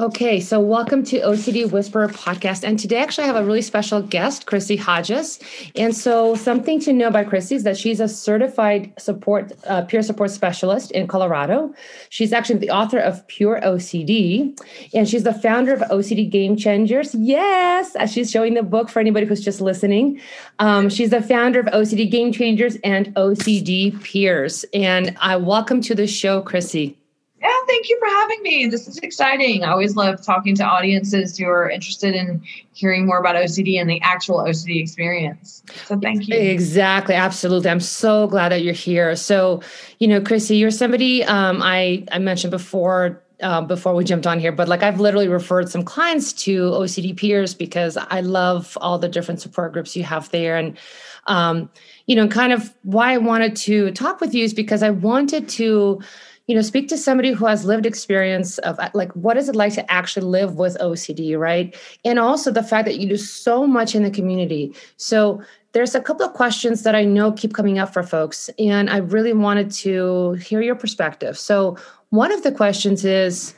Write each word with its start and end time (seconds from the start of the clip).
Okay, 0.00 0.40
so 0.40 0.60
welcome 0.60 1.02
to 1.04 1.20
OCD 1.20 1.70
Whisperer 1.70 2.08
podcast. 2.08 2.64
And 2.64 2.78
today, 2.78 2.96
actually, 2.96 3.24
I 3.24 3.26
have 3.26 3.36
a 3.36 3.44
really 3.44 3.60
special 3.60 4.00
guest, 4.00 4.46
Chrissie 4.46 4.78
Hodges. 4.78 5.38
And 5.76 5.94
so, 5.94 6.34
something 6.36 6.80
to 6.80 6.94
know 6.94 7.08
about 7.08 7.26
Chrissie 7.26 7.56
is 7.56 7.64
that 7.64 7.76
she's 7.76 8.00
a 8.00 8.08
certified 8.08 8.94
support 8.98 9.52
uh, 9.66 9.82
peer 9.82 10.00
support 10.00 10.30
specialist 10.30 10.90
in 10.92 11.06
Colorado. 11.06 11.74
She's 12.08 12.32
actually 12.32 12.60
the 12.60 12.70
author 12.70 12.98
of 12.98 13.26
Pure 13.28 13.60
OCD, 13.60 14.58
and 14.94 15.06
she's 15.06 15.24
the 15.24 15.34
founder 15.34 15.74
of 15.74 15.80
OCD 15.90 16.30
Game 16.30 16.56
Changers. 16.56 17.14
Yes, 17.14 17.94
she's 18.10 18.30
showing 18.30 18.54
the 18.54 18.62
book 18.62 18.88
for 18.88 19.00
anybody 19.00 19.26
who's 19.26 19.44
just 19.44 19.60
listening. 19.60 20.18
Um, 20.60 20.88
she's 20.88 21.10
the 21.10 21.20
founder 21.20 21.60
of 21.60 21.66
OCD 21.66 22.10
Game 22.10 22.32
Changers 22.32 22.76
and 22.84 23.14
OCD 23.16 24.02
Peers. 24.02 24.64
And 24.72 25.14
I 25.20 25.36
welcome 25.36 25.82
to 25.82 25.94
the 25.94 26.06
show, 26.06 26.40
Chrissie. 26.40 26.96
Thank 27.66 27.88
you 27.88 27.98
for 27.98 28.06
having 28.06 28.42
me. 28.42 28.66
This 28.66 28.88
is 28.88 28.98
exciting. 28.98 29.64
I 29.64 29.70
always 29.70 29.96
love 29.96 30.24
talking 30.24 30.54
to 30.56 30.64
audiences 30.64 31.38
who 31.38 31.46
are 31.46 31.68
interested 31.68 32.14
in 32.14 32.42
hearing 32.72 33.06
more 33.06 33.18
about 33.18 33.36
OCD 33.36 33.80
and 33.80 33.88
the 33.88 34.00
actual 34.02 34.38
OCD 34.38 34.80
experience. 34.80 35.62
So 35.86 35.98
thank 35.98 36.28
you. 36.28 36.36
Exactly, 36.36 37.14
absolutely. 37.14 37.70
I'm 37.70 37.80
so 37.80 38.26
glad 38.26 38.50
that 38.50 38.62
you're 38.62 38.74
here. 38.74 39.16
So, 39.16 39.62
you 39.98 40.08
know, 40.08 40.20
Chrissie, 40.20 40.56
you're 40.56 40.70
somebody 40.70 41.24
um, 41.24 41.60
I 41.62 42.04
I 42.12 42.18
mentioned 42.18 42.50
before 42.50 43.22
uh, 43.42 43.62
before 43.62 43.94
we 43.94 44.04
jumped 44.04 44.26
on 44.26 44.38
here, 44.38 44.52
but 44.52 44.68
like 44.68 44.82
I've 44.82 45.00
literally 45.00 45.28
referred 45.28 45.68
some 45.68 45.82
clients 45.82 46.32
to 46.44 46.70
OCD 46.70 47.16
peers 47.16 47.54
because 47.54 47.96
I 47.96 48.20
love 48.20 48.76
all 48.80 48.98
the 48.98 49.08
different 49.08 49.40
support 49.40 49.72
groups 49.72 49.96
you 49.96 50.04
have 50.04 50.30
there. 50.30 50.56
And, 50.56 50.76
um, 51.26 51.70
you 52.06 52.16
know, 52.16 52.28
kind 52.28 52.52
of 52.52 52.74
why 52.82 53.12
I 53.12 53.18
wanted 53.18 53.56
to 53.56 53.92
talk 53.92 54.20
with 54.20 54.34
you 54.34 54.44
is 54.44 54.54
because 54.54 54.82
I 54.82 54.90
wanted 54.90 55.48
to 55.50 56.00
you 56.50 56.56
know 56.56 56.62
speak 56.62 56.88
to 56.88 56.98
somebody 56.98 57.30
who 57.30 57.46
has 57.46 57.64
lived 57.64 57.86
experience 57.86 58.58
of 58.58 58.76
uh, 58.80 58.90
like 58.92 59.12
what 59.12 59.36
is 59.36 59.48
it 59.48 59.54
like 59.54 59.72
to 59.72 59.88
actually 59.88 60.26
live 60.26 60.56
with 60.56 60.76
ocd 60.80 61.38
right 61.38 61.76
and 62.04 62.18
also 62.18 62.50
the 62.50 62.62
fact 62.62 62.86
that 62.86 62.98
you 62.98 63.08
do 63.08 63.16
so 63.16 63.68
much 63.68 63.94
in 63.94 64.02
the 64.02 64.10
community 64.10 64.74
so 64.96 65.40
there's 65.70 65.94
a 65.94 66.00
couple 66.00 66.26
of 66.26 66.32
questions 66.32 66.82
that 66.82 66.96
i 66.96 67.04
know 67.04 67.30
keep 67.30 67.54
coming 67.54 67.78
up 67.78 67.92
for 67.92 68.02
folks 68.02 68.50
and 68.58 68.90
i 68.90 68.96
really 68.96 69.32
wanted 69.32 69.70
to 69.70 70.32
hear 70.32 70.60
your 70.60 70.74
perspective 70.74 71.38
so 71.38 71.78
one 72.08 72.32
of 72.32 72.42
the 72.42 72.50
questions 72.50 73.04
is 73.04 73.54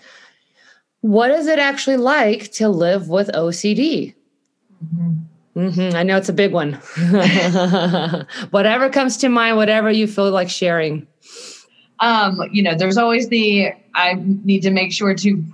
what 1.01 1.31
is 1.31 1.47
it 1.47 1.59
actually 1.59 1.97
like 1.97 2.53
to 2.53 2.69
live 2.69 3.09
with 3.09 3.29
ocd 3.29 4.15
mm-hmm. 4.85 5.13
Mm-hmm. 5.55 5.95
I 5.95 6.03
know 6.03 6.17
it's 6.17 6.31
a 6.31 6.33
big 6.33 6.51
one. 6.55 6.73
whatever 8.53 8.89
comes 8.89 9.19
to 9.19 9.29
mind, 9.29 9.59
whatever 9.59 9.91
you 9.91 10.07
feel 10.07 10.31
like 10.31 10.49
sharing 10.49 11.07
um, 12.03 12.43
you 12.51 12.63
know, 12.63 12.75
there's 12.75 12.99
always 12.99 13.29
the 13.29 13.73
I 13.95 14.15
need 14.45 14.61
to 14.63 14.71
make 14.71 14.93
sure 14.93 15.15
to 15.15 15.45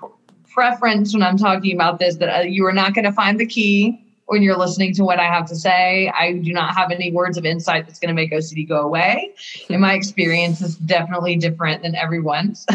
preference 0.50 1.12
when 1.12 1.22
I'm 1.22 1.36
talking 1.36 1.74
about 1.74 1.98
this 1.98 2.16
that 2.16 2.40
uh, 2.40 2.40
you 2.40 2.66
are 2.66 2.72
not 2.72 2.94
going 2.94 3.04
to 3.04 3.12
find 3.12 3.38
the 3.38 3.46
key 3.46 4.02
when 4.26 4.42
you're 4.42 4.56
listening 4.56 4.94
to 4.94 5.04
what 5.04 5.20
I 5.20 5.24
have 5.24 5.46
to 5.48 5.56
say. 5.56 6.10
I 6.18 6.32
do 6.32 6.52
not 6.52 6.74
have 6.74 6.90
any 6.90 7.12
words 7.12 7.36
of 7.36 7.44
insight 7.44 7.86
that's 7.86 8.00
going 8.00 8.08
to 8.08 8.14
make 8.14 8.32
OCD 8.32 8.66
go 8.66 8.80
away. 8.80 9.34
In 9.68 9.80
my 9.80 9.92
experience, 9.92 10.62
is 10.62 10.76
definitely 10.76 11.36
different 11.36 11.82
than 11.82 11.94
everyone's. 11.94 12.66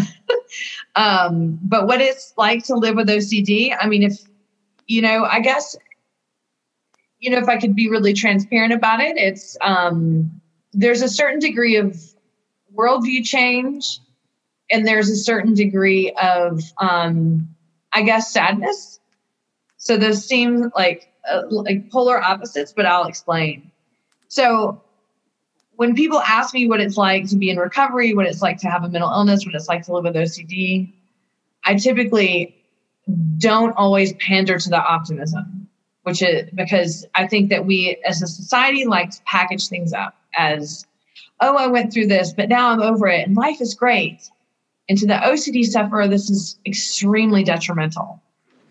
um, 0.96 1.59
but 1.64 1.88
what 1.88 2.00
it's 2.00 2.34
like 2.38 2.64
to 2.66 2.75
live 2.75 2.96
with 2.96 3.09
OCD, 3.09 3.75
I 3.78 3.88
mean, 3.88 4.03
if 4.03 4.19
you 4.86 5.02
know, 5.02 5.25
I 5.25 5.40
guess 5.40 5.75
you 7.19 7.31
know, 7.31 7.40
if 7.40 7.50
I 7.50 7.58
could 7.58 7.75
be 7.75 7.90
really 7.90 8.14
transparent 8.14 8.72
about 8.72 9.00
it, 9.00 9.18
it's 9.18 9.58
um, 9.62 10.30
there's 10.74 11.02
a 11.02 11.09
certain 11.09 11.40
degree 11.40 11.75
of 11.78 12.12
worldview 12.76 13.24
change 13.24 14.00
and 14.72 14.88
there's 14.88 15.10
a 15.10 15.16
certain 15.16 15.54
degree 15.54 16.12
of 16.22 16.62
um, 16.78 17.48
i 17.94 18.02
guess 18.02 18.32
sadness. 18.32 19.00
So 19.78 19.98
those 19.98 20.26
seem 20.26 20.72
like 20.76 21.12
uh, 21.30 21.44
like 21.50 21.90
polar 21.92 22.22
opposites 22.22 22.74
but 22.76 22.86
i'll 22.86 23.06
explain. 23.06 23.72
So 24.28 24.82
when 25.76 25.96
people 25.96 26.20
ask 26.22 26.54
me 26.54 26.68
what 26.68 26.80
it's 26.80 26.98
like 26.98 27.28
to 27.30 27.36
be 27.36 27.50
in 27.50 27.58
recovery 27.58 28.14
what 28.14 28.26
it's 28.26 28.42
like 28.42 28.58
to 28.60 28.70
have 28.70 28.84
a 28.84 28.90
mental 28.90 29.10
illness 29.10 29.46
what 29.46 29.56
it's 29.56 29.68
like 29.68 29.84
to 29.84 29.94
live 29.94 30.04
with 30.04 30.16
ocd 30.16 30.94
i 31.66 31.76
typically 31.76 32.56
don't 33.38 33.72
always 33.72 34.14
pander 34.14 34.58
to 34.58 34.70
the 34.70 34.78
optimism 34.78 35.68
which 36.04 36.22
is 36.22 36.50
because 36.54 37.06
i 37.16 37.28
think 37.28 37.50
that 37.50 37.66
we 37.66 37.98
as 38.06 38.22
a 38.22 38.28
society 38.28 38.86
like 38.86 39.10
to 39.10 39.22
package 39.26 39.68
things 39.68 39.94
up 39.94 40.16
as 40.38 40.86
oh, 41.44 41.58
I 41.58 41.68
went 41.68 41.92
through 41.92 42.08
this, 42.08 42.34
but 42.34 42.48
now 42.48 42.70
I'm 42.70 42.81
over 42.81 43.08
it 43.08 43.28
and 43.28 43.36
life 43.36 43.59
is 43.59 43.74
great. 43.74 44.30
And 44.88 44.98
to 44.98 45.06
the 45.06 45.14
OCD 45.14 45.66
sufferer, 45.66 46.08
this 46.08 46.30
is 46.30 46.58
extremely 46.66 47.44
detrimental 47.44 48.22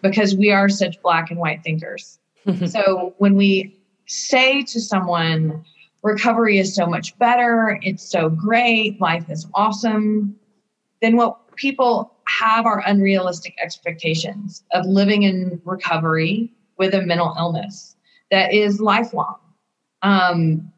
because 0.01 0.35
we 0.35 0.51
are 0.51 0.69
such 0.69 1.01
black 1.03 1.31
and 1.31 1.39
white 1.39 1.63
thinkers. 1.63 2.19
so 2.67 3.15
when 3.19 3.37
we 3.37 3.79
say 4.07 4.63
to 4.63 4.81
someone, 4.81 5.65
recovery 6.03 6.59
is 6.59 6.75
so 6.75 6.87
much 6.87 7.17
better, 7.19 7.79
it's 7.83 8.11
so 8.11 8.29
great, 8.29 9.01
life 9.01 9.29
is 9.29 9.47
awesome, 9.55 10.35
then 11.01 11.17
what 11.17 11.55
people 11.57 12.15
have 12.27 12.65
are 12.65 12.83
unrealistic 12.87 13.55
expectations 13.63 14.65
of 14.73 14.87
living 14.87 15.25
in 15.25 15.61
recovery 15.65 16.51
with 16.79 16.95
a 16.95 17.03
mental 17.03 17.35
illness 17.39 17.97
that 18.31 18.53
is 18.53 18.81
lifelong. 18.81 19.37
Um, 20.01 20.73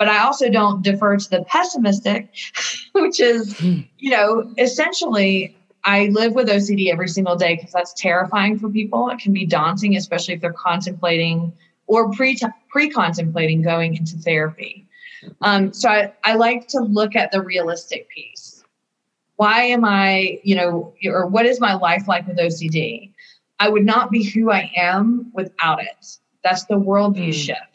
but 0.00 0.08
I 0.08 0.20
also 0.20 0.48
don't 0.48 0.82
defer 0.82 1.18
to 1.18 1.30
the 1.30 1.44
pessimistic, 1.44 2.30
which 2.92 3.20
is, 3.20 3.58
hmm. 3.58 3.80
you 3.98 4.10
know, 4.10 4.50
essentially 4.56 5.54
I 5.84 6.06
live 6.06 6.34
with 6.34 6.48
OCD 6.48 6.90
every 6.90 7.08
single 7.08 7.36
day 7.36 7.56
because 7.56 7.70
that's 7.70 7.92
terrifying 7.92 8.58
for 8.58 8.70
people. 8.70 9.10
It 9.10 9.18
can 9.18 9.34
be 9.34 9.44
daunting, 9.44 9.96
especially 9.96 10.32
if 10.32 10.40
they're 10.40 10.54
contemplating 10.54 11.52
or 11.86 12.10
pre 12.12 12.38
pre 12.70 12.88
contemplating 12.88 13.60
going 13.60 13.94
into 13.94 14.16
therapy. 14.16 14.86
Um, 15.42 15.70
so 15.74 15.90
I, 15.90 16.14
I 16.24 16.34
like 16.34 16.66
to 16.68 16.80
look 16.80 17.14
at 17.14 17.30
the 17.30 17.42
realistic 17.42 18.08
piece. 18.08 18.64
Why 19.36 19.64
am 19.64 19.84
I, 19.84 20.40
you 20.42 20.56
know, 20.56 20.94
or 21.04 21.26
what 21.26 21.44
is 21.44 21.60
my 21.60 21.74
life 21.74 22.08
like 22.08 22.26
with 22.26 22.38
OCD? 22.38 23.12
I 23.58 23.68
would 23.68 23.84
not 23.84 24.10
be 24.10 24.24
who 24.24 24.50
I 24.50 24.72
am 24.76 25.30
without 25.34 25.82
it. 25.82 26.16
That's 26.42 26.64
the 26.64 26.76
worldview 26.76 27.28
mm. 27.28 27.34
shift. 27.34 27.69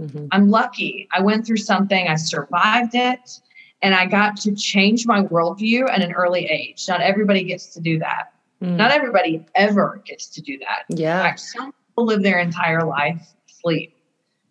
Mm-hmm. 0.00 0.26
I'm 0.32 0.48
lucky. 0.50 1.08
I 1.12 1.20
went 1.20 1.46
through 1.46 1.58
something, 1.58 2.08
I 2.08 2.16
survived 2.16 2.94
it, 2.94 3.40
and 3.82 3.94
I 3.94 4.06
got 4.06 4.36
to 4.38 4.54
change 4.54 5.06
my 5.06 5.22
worldview 5.22 5.88
at 5.90 6.02
an 6.02 6.12
early 6.12 6.46
age. 6.46 6.84
Not 6.88 7.00
everybody 7.00 7.44
gets 7.44 7.66
to 7.74 7.80
do 7.80 7.98
that. 7.98 8.32
Mm. 8.62 8.76
Not 8.76 8.92
everybody 8.92 9.44
ever 9.54 10.02
gets 10.06 10.28
to 10.28 10.40
do 10.40 10.58
that. 10.58 10.84
Yeah. 10.88 11.22
Fact, 11.22 11.40
some 11.40 11.72
people 11.72 12.06
live 12.06 12.22
their 12.22 12.38
entire 12.38 12.84
life 12.84 13.26
asleep. 13.50 13.96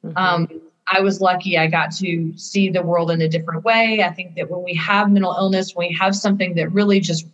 Mm-hmm. 0.05 0.17
Um, 0.17 0.61
I 0.91 0.99
was 0.99 1.21
lucky 1.21 1.57
I 1.57 1.67
got 1.67 1.91
to 1.97 2.33
see 2.37 2.69
the 2.69 2.83
world 2.83 3.11
in 3.11 3.21
a 3.21 3.29
different 3.29 3.63
way. 3.63 4.03
I 4.03 4.11
think 4.11 4.35
that 4.35 4.49
when 4.49 4.63
we 4.63 4.73
have 4.75 5.09
mental 5.09 5.33
illness, 5.37 5.73
when 5.73 5.87
we 5.87 5.95
have 5.95 6.15
something 6.15 6.55
that 6.55 6.73
really 6.73 6.99
just 6.99 7.25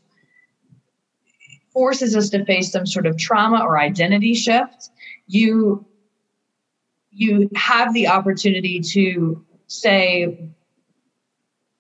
forces 1.74 2.16
us 2.16 2.30
to 2.30 2.46
face 2.46 2.72
some 2.72 2.86
sort 2.86 3.08
of 3.08 3.18
trauma 3.18 3.64
or 3.64 3.80
identity 3.80 4.36
shift, 4.36 4.90
you 5.26 5.87
you 7.18 7.50
have 7.56 7.94
the 7.94 8.08
opportunity 8.08 8.80
to 8.80 9.44
say 9.66 10.50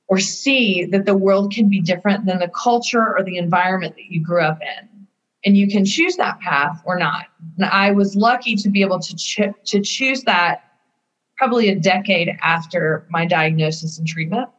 or 0.07 0.19
see 0.19 0.86
that 0.86 1.06
the 1.06 1.16
world 1.16 1.54
can 1.54 1.69
be 1.69 1.80
different 1.80 2.25
than 2.25 2.39
the 2.39 2.48
culture 2.50 3.16
or 3.16 3.24
the 3.24 3.38
environment 3.38 3.95
that 3.95 4.06
you 4.06 4.24
grew 4.24 4.42
up 4.42 4.60
in. 4.62 5.07
And 5.45 5.56
you 5.56 5.68
can 5.68 5.86
choose 5.86 6.16
that 6.16 6.39
path 6.39 6.81
or 6.86 6.98
not. 6.98 7.25
And 7.57 7.66
i 7.66 7.92
was 7.92 8.16
lucky 8.16 8.56
to 8.56 8.69
be 8.69 8.81
able 8.81 9.00
to 9.00 9.16
ch- 9.16 9.54
to 9.66 9.81
choose 9.81 10.24
that 10.24 10.63
probably 11.38 11.69
a 11.69 11.75
decade 11.75 12.36
after 12.42 13.06
my 13.10 13.25
diagnosis 13.25 14.00
and 14.00 14.07
treatment. 14.07 14.50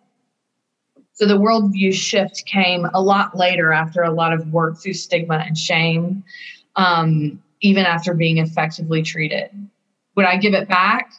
So 1.12 1.26
the 1.26 1.38
worldview 1.38 1.92
shift 1.92 2.46
came 2.46 2.86
a 2.94 3.02
lot 3.02 3.36
later 3.36 3.72
after 3.72 4.02
a 4.02 4.12
lot 4.12 4.32
of 4.32 4.46
work 4.52 4.78
through 4.78 4.92
stigma 4.92 5.42
and 5.44 5.58
shame 5.58 6.22
um, 6.76 7.42
even 7.60 7.84
after 7.84 8.14
being 8.14 8.38
effectively 8.38 9.02
treated 9.02 9.50
would 10.19 10.26
I 10.26 10.37
give 10.37 10.53
it 10.53 10.69
back? 10.69 11.12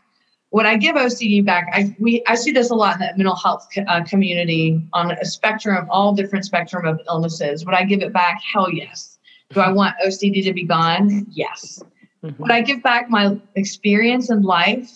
what 0.51 0.66
I 0.66 0.78
give 0.78 0.96
OCD 0.96 1.46
back, 1.46 1.68
I 1.74 1.96
we 2.00 2.24
I 2.28 2.36
see 2.36 2.51
this 2.51 2.72
a 2.72 2.75
lot 2.75 2.96
in 2.96 3.00
the 3.01 3.13
mental 3.18 3.36
health 3.36 3.68
uh, 3.88 4.04
community 4.04 4.81
on 4.94 5.12
a 5.12 5.25
spectrum, 5.25 5.88
all 5.90 6.13
different 6.13 6.46
spectrum 6.46 6.86
of 6.86 7.00
illnesses. 7.07 7.66
Would 7.66 7.75
I 7.75 7.84
give 7.84 8.01
it 8.01 8.13
back? 8.13 8.42
Hell 8.42 8.72
yes. 8.72 9.19
Do 9.51 9.60
I 9.60 9.72
want 9.72 9.96
OCD 10.06 10.44
to 10.44 10.54
be 10.54 10.63
gone? 10.63 11.28
Yes. 11.31 11.84
Mm-hmm. 12.24 12.42
Would 12.42 12.51
I 12.51 12.62
give 12.62 12.81
back 12.81 13.10
my 13.10 13.40
experience 13.56 14.30
in 14.30 14.42
life 14.42 14.92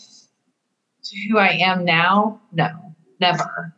to 1.04 1.18
who 1.30 1.38
I 1.38 1.50
am 1.50 1.86
now? 1.86 2.42
No, 2.52 2.70
never. 3.20 3.76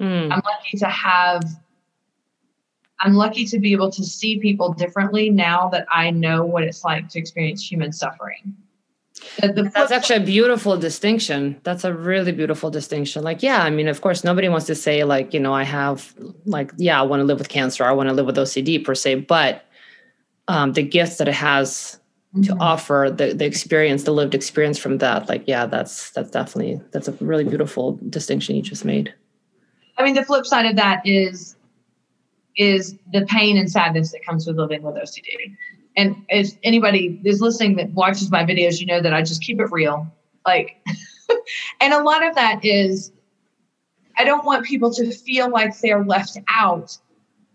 Mm. 0.00 0.32
I'm 0.32 0.42
lucky 0.44 0.78
to 0.78 0.86
have. 0.86 1.42
I'm 3.00 3.14
lucky 3.14 3.44
to 3.46 3.58
be 3.58 3.72
able 3.72 3.90
to 3.90 4.04
see 4.04 4.38
people 4.38 4.72
differently 4.72 5.28
now 5.28 5.68
that 5.70 5.86
I 5.90 6.10
know 6.10 6.44
what 6.44 6.62
it's 6.62 6.82
like 6.84 7.08
to 7.10 7.18
experience 7.18 7.68
human 7.68 7.92
suffering. 7.92 8.56
That's 9.38 9.92
actually 9.92 10.16
a 10.16 10.26
beautiful 10.26 10.76
distinction. 10.76 11.60
That's 11.62 11.84
a 11.84 11.92
really 11.92 12.32
beautiful 12.32 12.70
distinction. 12.70 13.22
Like, 13.22 13.42
yeah, 13.42 13.62
I 13.62 13.70
mean, 13.70 13.88
of 13.88 14.00
course, 14.00 14.24
nobody 14.24 14.48
wants 14.48 14.66
to 14.66 14.74
say, 14.74 15.04
like, 15.04 15.34
you 15.34 15.40
know, 15.40 15.52
I 15.52 15.62
have, 15.64 16.14
like, 16.44 16.72
yeah, 16.76 16.98
I 16.98 17.02
want 17.02 17.20
to 17.20 17.24
live 17.24 17.38
with 17.38 17.48
cancer, 17.48 17.84
I 17.84 17.92
want 17.92 18.08
to 18.08 18.14
live 18.14 18.26
with 18.26 18.36
OCD 18.36 18.84
per 18.84 18.94
se, 18.94 19.16
but 19.16 19.64
um, 20.48 20.72
the 20.72 20.82
gifts 20.82 21.16
that 21.16 21.28
it 21.28 21.34
has 21.34 21.98
mm-hmm. 22.34 22.42
to 22.42 22.56
offer, 22.62 23.12
the 23.14 23.34
the 23.34 23.44
experience, 23.44 24.04
the 24.04 24.12
lived 24.12 24.34
experience 24.34 24.78
from 24.78 24.98
that, 24.98 25.28
like, 25.28 25.44
yeah, 25.46 25.66
that's 25.66 26.10
that's 26.10 26.30
definitely 26.30 26.80
that's 26.92 27.08
a 27.08 27.12
really 27.12 27.44
beautiful 27.44 27.98
distinction 28.08 28.56
you 28.56 28.62
just 28.62 28.84
made. 28.84 29.12
I 29.98 30.04
mean, 30.04 30.14
the 30.14 30.24
flip 30.24 30.46
side 30.46 30.66
of 30.66 30.76
that 30.76 31.02
is 31.04 31.56
is 32.56 32.96
the 33.12 33.26
pain 33.26 33.58
and 33.58 33.70
sadness 33.70 34.12
that 34.12 34.24
comes 34.24 34.46
with 34.46 34.56
living 34.56 34.82
with 34.82 34.94
OCD 34.94 35.56
and 35.96 36.24
if 36.28 36.52
anybody 36.62 37.20
is 37.24 37.40
listening 37.40 37.76
that 37.76 37.90
watches 37.90 38.30
my 38.30 38.44
videos, 38.44 38.80
you 38.80 38.86
know 38.86 39.00
that 39.00 39.14
I 39.14 39.22
just 39.22 39.42
keep 39.42 39.60
it 39.60 39.70
real. 39.70 40.06
Like, 40.46 40.76
and 41.80 41.92
a 41.92 42.02
lot 42.02 42.24
of 42.24 42.34
that 42.34 42.64
is 42.64 43.12
I 44.18 44.24
don't 44.24 44.44
want 44.44 44.64
people 44.64 44.92
to 44.94 45.10
feel 45.10 45.50
like 45.50 45.78
they're 45.80 46.04
left 46.04 46.38
out 46.50 46.96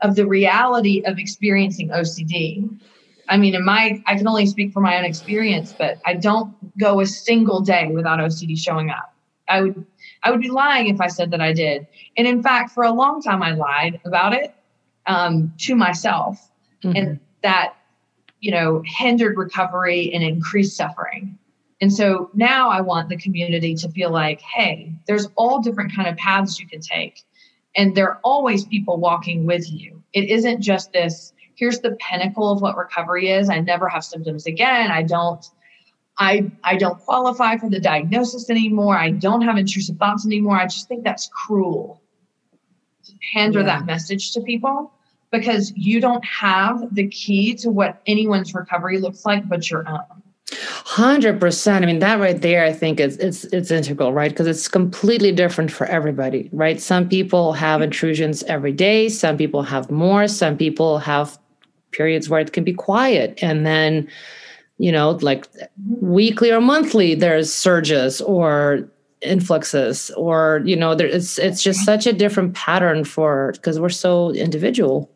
of 0.01 0.15
the 0.15 0.25
reality 0.25 1.03
of 1.05 1.19
experiencing 1.19 1.89
OCD. 1.89 2.69
I 3.29 3.37
mean, 3.37 3.55
in 3.55 3.63
my, 3.63 4.01
I 4.07 4.15
can 4.15 4.27
only 4.27 4.45
speak 4.45 4.73
for 4.73 4.81
my 4.81 4.97
own 4.97 5.05
experience, 5.05 5.73
but 5.77 5.99
I 6.05 6.15
don't 6.15 6.53
go 6.77 6.99
a 6.99 7.05
single 7.05 7.61
day 7.61 7.87
without 7.87 8.19
OCD 8.19 8.57
showing 8.57 8.89
up. 8.89 9.13
I 9.47 9.61
would, 9.61 9.85
I 10.23 10.31
would 10.31 10.41
be 10.41 10.49
lying 10.49 10.87
if 10.87 11.01
I 11.01 11.07
said 11.07 11.31
that 11.31 11.41
I 11.41 11.53
did. 11.53 11.87
And 12.17 12.27
in 12.27 12.41
fact, 12.41 12.71
for 12.71 12.83
a 12.83 12.91
long 12.91 13.21
time, 13.21 13.43
I 13.43 13.51
lied 13.51 13.99
about 14.05 14.33
it 14.33 14.53
um, 15.07 15.53
to 15.59 15.75
myself, 15.75 16.51
mm-hmm. 16.83 16.95
and 16.95 17.19
that 17.43 17.75
you 18.41 18.51
know, 18.51 18.81
hindered 18.85 19.37
recovery 19.37 20.11
and 20.13 20.23
increased 20.23 20.75
suffering. 20.75 21.37
And 21.79 21.91
so 21.91 22.29
now 22.33 22.69
I 22.69 22.81
want 22.81 23.09
the 23.09 23.17
community 23.17 23.75
to 23.75 23.89
feel 23.89 24.11
like, 24.11 24.41
hey, 24.41 24.93
there's 25.07 25.27
all 25.35 25.61
different 25.61 25.95
kind 25.95 26.07
of 26.09 26.17
paths 26.17 26.59
you 26.59 26.67
can 26.67 26.81
take. 26.81 27.23
And 27.75 27.95
there 27.95 28.09
are 28.09 28.19
always 28.23 28.65
people 28.65 28.97
walking 28.97 29.45
with 29.45 29.71
you. 29.71 30.03
It 30.13 30.29
isn't 30.29 30.61
just 30.61 30.91
this, 30.91 31.33
here's 31.55 31.79
the 31.79 31.97
pinnacle 31.99 32.51
of 32.51 32.61
what 32.61 32.77
recovery 32.77 33.29
is. 33.29 33.49
I 33.49 33.59
never 33.59 33.87
have 33.87 34.03
symptoms 34.03 34.45
again. 34.45 34.91
I 34.91 35.03
don't 35.03 35.45
I 36.17 36.51
I 36.63 36.75
don't 36.75 36.99
qualify 36.99 37.57
for 37.57 37.69
the 37.69 37.79
diagnosis 37.79 38.49
anymore. 38.49 38.97
I 38.97 39.11
don't 39.11 39.41
have 39.41 39.57
intrusive 39.57 39.97
thoughts 39.97 40.25
anymore. 40.25 40.57
I 40.57 40.65
just 40.65 40.87
think 40.87 41.03
that's 41.03 41.29
cruel 41.33 42.01
to 43.05 43.13
pander 43.33 43.61
yeah. 43.61 43.65
that 43.65 43.85
message 43.85 44.31
to 44.33 44.41
people 44.41 44.93
because 45.31 45.71
you 45.75 45.99
don't 46.01 46.23
have 46.25 46.93
the 46.93 47.07
key 47.07 47.55
to 47.55 47.69
what 47.69 48.01
anyone's 48.05 48.53
recovery 48.53 48.99
looks 48.99 49.25
like 49.25 49.47
but 49.47 49.69
your 49.69 49.87
own. 49.87 50.21
Hundred 50.53 51.39
percent. 51.39 51.83
I 51.83 51.87
mean, 51.87 51.99
that 51.99 52.19
right 52.19 52.41
there, 52.41 52.65
I 52.65 52.73
think 52.73 52.99
is 52.99 53.17
it's 53.17 53.45
it's 53.45 53.71
integral, 53.71 54.11
right? 54.11 54.29
Because 54.29 54.47
it's 54.47 54.67
completely 54.67 55.31
different 55.31 55.71
for 55.71 55.87
everybody, 55.87 56.49
right? 56.51 56.81
Some 56.81 57.07
people 57.07 57.53
have 57.53 57.77
mm-hmm. 57.77 57.83
intrusions 57.83 58.43
every 58.43 58.73
day. 58.73 59.07
Some 59.07 59.37
people 59.37 59.63
have 59.63 59.89
more. 59.89 60.27
Some 60.27 60.57
people 60.57 60.97
have 60.97 61.37
periods 61.91 62.27
where 62.29 62.41
it 62.41 62.51
can 62.51 62.65
be 62.65 62.73
quiet, 62.73 63.39
and 63.41 63.65
then, 63.65 64.09
you 64.77 64.91
know, 64.91 65.11
like 65.21 65.49
mm-hmm. 65.53 66.11
weekly 66.11 66.51
or 66.51 66.59
monthly, 66.59 67.15
there's 67.15 67.53
surges 67.53 68.19
or 68.19 68.89
influxes, 69.21 70.11
or 70.17 70.61
you 70.65 70.75
know, 70.75 70.95
there 70.95 71.07
it's 71.07 71.39
it's 71.39 71.63
just 71.63 71.79
mm-hmm. 71.79 71.85
such 71.85 72.07
a 72.07 72.13
different 72.13 72.55
pattern 72.55 73.05
for 73.05 73.53
because 73.53 73.79
we're 73.79 73.89
so 73.89 74.31
individual. 74.31 75.10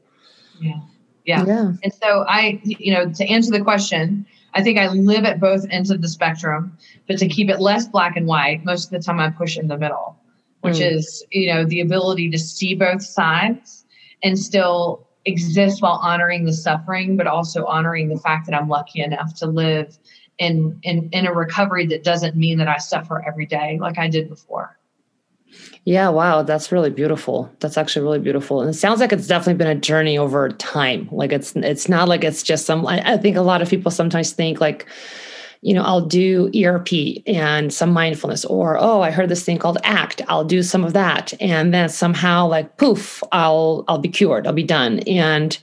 Yeah. 0.59 0.79
yeah. 1.25 1.45
Yeah. 1.45 1.71
And 1.83 1.93
so 1.93 2.25
I, 2.27 2.61
you 2.63 2.93
know, 2.93 3.11
to 3.11 3.25
answer 3.25 3.51
the 3.51 3.61
question, 3.61 4.25
I 4.53 4.63
think 4.63 4.79
I 4.79 4.87
live 4.87 5.25
at 5.25 5.39
both 5.39 5.65
ends 5.69 5.91
of 5.91 6.01
the 6.01 6.07
spectrum, 6.07 6.77
but 7.07 7.17
to 7.17 7.27
keep 7.27 7.49
it 7.49 7.59
less 7.59 7.87
black 7.87 8.15
and 8.15 8.25
white, 8.25 8.63
most 8.63 8.85
of 8.85 8.91
the 8.91 8.99
time 8.99 9.19
I 9.19 9.29
push 9.29 9.57
in 9.57 9.67
the 9.67 9.77
middle, 9.77 10.17
which 10.61 10.77
mm. 10.77 10.95
is, 10.95 11.25
you 11.31 11.53
know, 11.53 11.65
the 11.65 11.81
ability 11.81 12.29
to 12.31 12.39
see 12.39 12.73
both 12.73 13.03
sides 13.03 13.85
and 14.23 14.39
still 14.39 15.07
exist 15.25 15.81
while 15.81 15.99
honoring 16.01 16.45
the 16.45 16.53
suffering, 16.53 17.17
but 17.17 17.27
also 17.27 17.65
honoring 17.65 18.07
the 18.07 18.17
fact 18.17 18.45
that 18.47 18.55
I'm 18.55 18.69
lucky 18.69 19.01
enough 19.01 19.35
to 19.35 19.47
live 19.47 19.97
in 20.37 20.79
in 20.83 21.09
in 21.11 21.25
a 21.25 21.33
recovery 21.33 21.85
that 21.87 22.03
doesn't 22.03 22.35
mean 22.35 22.57
that 22.57 22.67
I 22.67 22.77
suffer 22.77 23.23
every 23.25 23.45
day 23.45 23.77
like 23.79 23.97
I 23.97 24.07
did 24.07 24.29
before. 24.29 24.77
Yeah, 25.85 26.09
wow, 26.09 26.41
that's 26.41 26.71
really 26.71 26.89
beautiful. 26.89 27.51
That's 27.59 27.77
actually 27.77 28.03
really 28.03 28.19
beautiful, 28.19 28.59
and 28.59 28.69
it 28.69 28.73
sounds 28.73 28.99
like 28.99 29.13
it's 29.13 29.27
definitely 29.27 29.53
been 29.53 29.77
a 29.77 29.79
journey 29.79 30.17
over 30.17 30.49
time. 30.49 31.07
Like 31.11 31.31
it's 31.31 31.55
it's 31.55 31.87
not 31.87 32.07
like 32.07 32.23
it's 32.23 32.41
just 32.41 32.65
some. 32.65 32.87
I, 32.87 33.13
I 33.13 33.17
think 33.17 33.37
a 33.37 33.41
lot 33.41 33.61
of 33.61 33.69
people 33.69 33.91
sometimes 33.91 34.31
think 34.31 34.59
like, 34.59 34.87
you 35.61 35.75
know, 35.75 35.83
I'll 35.83 36.05
do 36.05 36.49
ERP 36.55 37.21
and 37.27 37.71
some 37.71 37.93
mindfulness, 37.93 38.45
or 38.45 38.77
oh, 38.79 39.01
I 39.01 39.11
heard 39.11 39.29
this 39.29 39.43
thing 39.43 39.59
called 39.59 39.77
ACT. 39.83 40.23
I'll 40.27 40.43
do 40.43 40.63
some 40.63 40.83
of 40.83 40.93
that, 40.93 41.33
and 41.39 41.71
then 41.71 41.87
somehow 41.89 42.47
like 42.47 42.77
poof, 42.77 43.21
I'll 43.31 43.83
I'll 43.87 43.99
be 43.99 44.09
cured. 44.09 44.47
I'll 44.47 44.53
be 44.53 44.63
done. 44.63 44.99
And 45.01 45.55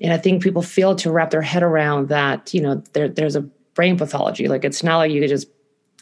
and 0.00 0.14
I 0.14 0.16
think 0.16 0.42
people 0.42 0.62
fail 0.62 0.94
to 0.96 1.12
wrap 1.12 1.30
their 1.30 1.42
head 1.42 1.62
around 1.62 2.08
that. 2.08 2.54
You 2.54 2.62
know, 2.62 2.82
there 2.94 3.08
there's 3.08 3.36
a 3.36 3.42
brain 3.74 3.98
pathology. 3.98 4.48
Like 4.48 4.64
it's 4.64 4.82
not 4.82 4.96
like 4.96 5.12
you 5.12 5.20
could 5.20 5.28
just 5.28 5.48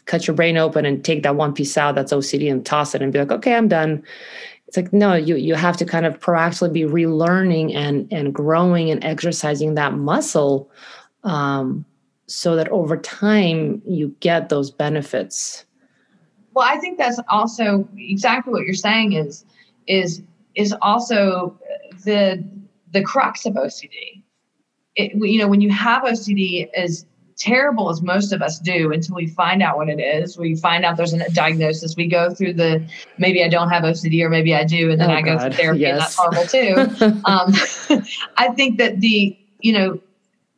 cut 0.07 0.25
your 0.25 0.35
brain 0.35 0.57
open 0.57 0.85
and 0.85 1.05
take 1.05 1.21
that 1.23 1.35
one 1.35 1.53
piece 1.53 1.77
out 1.77 1.95
that's 1.95 2.11
OCD 2.11 2.51
and 2.51 2.65
toss 2.65 2.95
it 2.95 3.01
and 3.01 3.13
be 3.13 3.19
like, 3.19 3.31
okay, 3.31 3.53
I'm 3.53 3.67
done. 3.67 4.03
It's 4.67 4.75
like 4.75 4.91
no, 4.91 5.13
you 5.13 5.35
you 5.35 5.55
have 5.55 5.77
to 5.77 5.85
kind 5.85 6.05
of 6.05 6.19
proactively 6.19 6.73
be 6.73 6.81
relearning 6.81 7.75
and 7.75 8.11
and 8.11 8.33
growing 8.33 8.89
and 8.89 9.01
exercising 9.03 9.75
that 9.75 9.93
muscle, 9.93 10.69
um, 11.23 11.85
so 12.25 12.55
that 12.57 12.67
over 12.69 12.97
time 12.97 13.81
you 13.85 14.13
get 14.19 14.49
those 14.49 14.69
benefits. 14.71 15.65
Well, 16.53 16.67
I 16.67 16.79
think 16.79 16.97
that's 16.97 17.19
also 17.29 17.87
exactly 17.97 18.51
what 18.51 18.63
you're 18.63 18.73
saying 18.73 19.13
is 19.13 19.45
is 19.87 20.21
is 20.55 20.75
also 20.81 21.57
the 22.03 22.43
the 22.91 23.03
crux 23.03 23.45
of 23.45 23.53
OCD. 23.53 24.23
It, 24.95 25.13
you 25.15 25.39
know, 25.39 25.47
when 25.47 25.61
you 25.61 25.69
have 25.71 26.03
OCD, 26.03 26.69
as 26.75 27.05
terrible 27.37 27.89
as 27.89 28.01
most 28.01 28.33
of 28.33 28.41
us 28.41 28.59
do 28.59 28.91
until 28.91 29.15
we 29.15 29.27
find 29.27 29.61
out 29.61 29.77
what 29.77 29.89
it 29.89 29.99
is. 29.99 30.37
We 30.37 30.55
find 30.55 30.83
out 30.83 30.97
there's 30.97 31.13
a 31.13 31.29
diagnosis. 31.31 31.95
We 31.95 32.07
go 32.07 32.33
through 32.33 32.53
the 32.53 32.85
maybe 33.17 33.43
I 33.43 33.47
don't 33.47 33.69
have 33.69 33.83
OCD 33.83 34.23
or 34.23 34.29
maybe 34.29 34.55
I 34.55 34.63
do, 34.63 34.91
and 34.91 34.99
then 34.99 35.11
oh, 35.11 35.13
I 35.13 35.21
go 35.21 35.37
God. 35.37 35.41
through 35.41 35.51
therapy, 35.63 35.79
yes. 35.81 35.91
and 35.91 36.01
that's 36.01 36.15
horrible 36.15 36.47
too. 36.47 37.21
um, 37.25 38.03
I 38.37 38.49
think 38.49 38.77
that 38.79 38.99
the 38.99 39.37
you 39.61 39.73
know 39.73 39.99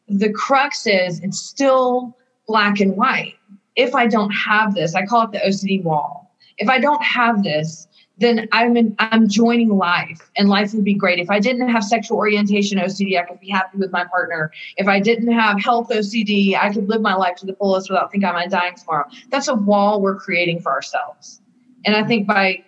the 0.07 0.31
crux 0.31 0.88
is 0.88 1.19
it's 1.19 1.39
still 1.39 2.15
black 2.48 2.79
and 2.79 2.95
white. 2.95 3.36
If 3.75 3.95
I 3.95 4.07
don't 4.07 4.31
have 4.31 4.74
this, 4.74 4.95
I 4.95 5.05
call 5.05 5.24
it 5.24 5.31
the 5.31 5.39
OCD 5.39 5.83
wall. 5.83 6.36
If 6.57 6.67
I 6.69 6.79
don't 6.79 7.03
have 7.03 7.43
this, 7.43 7.88
then 8.19 8.47
I'm 8.51 8.75
in, 8.77 8.95
I'm 8.99 9.27
joining 9.27 9.69
life 9.69 10.29
and 10.38 10.49
life 10.49 10.73
would 10.73 10.83
be 10.83 10.93
great. 10.93 11.19
If 11.19 11.29
I 11.29 11.39
didn't 11.39 11.69
have 11.69 11.83
sexual 11.83 12.17
orientation 12.17 12.77
OCD, 12.77 13.19
I 13.19 13.23
could 13.23 13.39
be 13.39 13.49
happy 13.49 13.77
with 13.77 13.91
my 13.91 14.05
partner. 14.05 14.51
If 14.77 14.88
I 14.88 14.99
didn't 14.99 15.31
have 15.31 15.61
health 15.61 15.89
OCD, 15.89 16.55
I 16.55 16.73
could 16.73 16.89
live 16.89 17.01
my 17.01 17.15
life 17.15 17.38
to 17.38 17.45
the 17.45 17.55
fullest 17.55 17.89
without 17.89 18.11
thinking 18.11 18.29
I'm 18.29 18.49
dying 18.49 18.75
tomorrow. 18.75 19.05
That's 19.29 19.47
a 19.47 19.55
wall 19.55 20.01
we're 20.01 20.17
creating 20.17 20.61
for 20.61 20.71
ourselves. 20.71 21.41
And 21.85 21.95
I 21.95 22.03
think 22.03 22.27
by 22.27 22.63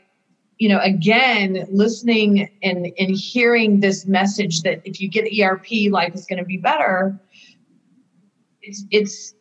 you 0.58 0.70
know 0.70 0.79
again 0.79 1.67
listening 1.72 2.48
and 2.62 2.88
and 2.98 3.15
hearing 3.15 3.79
this 3.79 4.05
message 4.05 4.62
that 4.62 4.79
if 4.86 5.01
you 5.01 5.10
get 5.10 5.25
ERP 5.25 5.89
life 5.89 6.13
is 6.13 6.27
going 6.27 6.38
to 6.38 6.46
be 6.46 6.58
better 6.58 7.20
it's 8.62 8.86
it's 8.91 9.34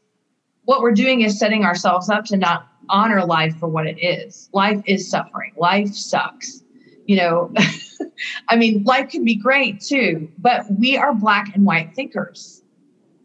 what 0.64 0.80
we're 0.80 0.92
doing 0.92 1.20
is 1.20 1.38
setting 1.38 1.62
ourselves 1.62 2.08
up 2.08 2.24
to 2.24 2.38
not 2.38 2.69
honor 2.90 3.24
life 3.24 3.56
for 3.56 3.68
what 3.68 3.86
it 3.86 3.98
is. 3.98 4.48
Life 4.52 4.82
is 4.86 5.08
suffering. 5.08 5.52
Life 5.56 5.94
sucks. 5.94 6.62
You 7.06 7.16
know, 7.16 7.52
I 8.48 8.56
mean, 8.56 8.84
life 8.84 9.10
can 9.10 9.24
be 9.24 9.34
great 9.34 9.80
too, 9.80 10.30
but 10.38 10.64
we 10.78 10.96
are 10.96 11.14
black 11.14 11.54
and 11.54 11.64
white 11.64 11.94
thinkers. 11.94 12.62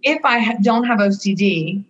If 0.04 0.24
I 0.24 0.56
don't 0.58 0.86
have 0.86 1.00
OCD, 1.00 1.84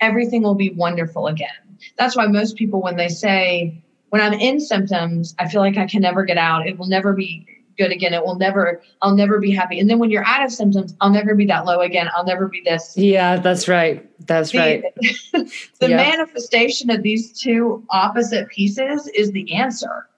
everything 0.00 0.42
will 0.42 0.54
be 0.54 0.70
wonderful 0.70 1.26
again. 1.26 1.48
That's 1.96 2.16
why 2.16 2.26
most 2.26 2.56
people, 2.56 2.80
when 2.82 2.96
they 2.96 3.08
say, 3.08 3.82
when 4.10 4.22
I'm 4.22 4.34
in 4.34 4.60
symptoms, 4.60 5.34
I 5.38 5.48
feel 5.48 5.60
like 5.60 5.76
I 5.76 5.86
can 5.86 6.02
never 6.02 6.24
get 6.24 6.38
out, 6.38 6.66
it 6.66 6.78
will 6.78 6.86
never 6.88 7.12
be 7.12 7.46
good 7.78 7.92
again. 7.92 8.12
It 8.12 8.24
will 8.24 8.34
never, 8.34 8.82
I'll 9.00 9.14
never 9.14 9.38
be 9.38 9.50
happy. 9.50 9.80
And 9.80 9.88
then 9.88 9.98
when 9.98 10.10
you're 10.10 10.26
out 10.26 10.44
of 10.44 10.52
symptoms, 10.52 10.94
I'll 11.00 11.10
never 11.10 11.34
be 11.34 11.46
that 11.46 11.64
low 11.64 11.80
again. 11.80 12.08
I'll 12.14 12.26
never 12.26 12.48
be 12.48 12.60
this. 12.60 12.94
Yeah, 12.96 13.36
that's 13.36 13.68
right. 13.68 14.04
That's 14.26 14.50
the, 14.50 14.58
right. 14.58 14.82
the 15.80 15.88
yeah. 15.88 15.96
manifestation 15.96 16.90
of 16.90 17.02
these 17.02 17.32
two 17.38 17.84
opposite 17.90 18.48
pieces 18.48 19.08
is 19.14 19.30
the 19.32 19.54
answer. 19.54 20.08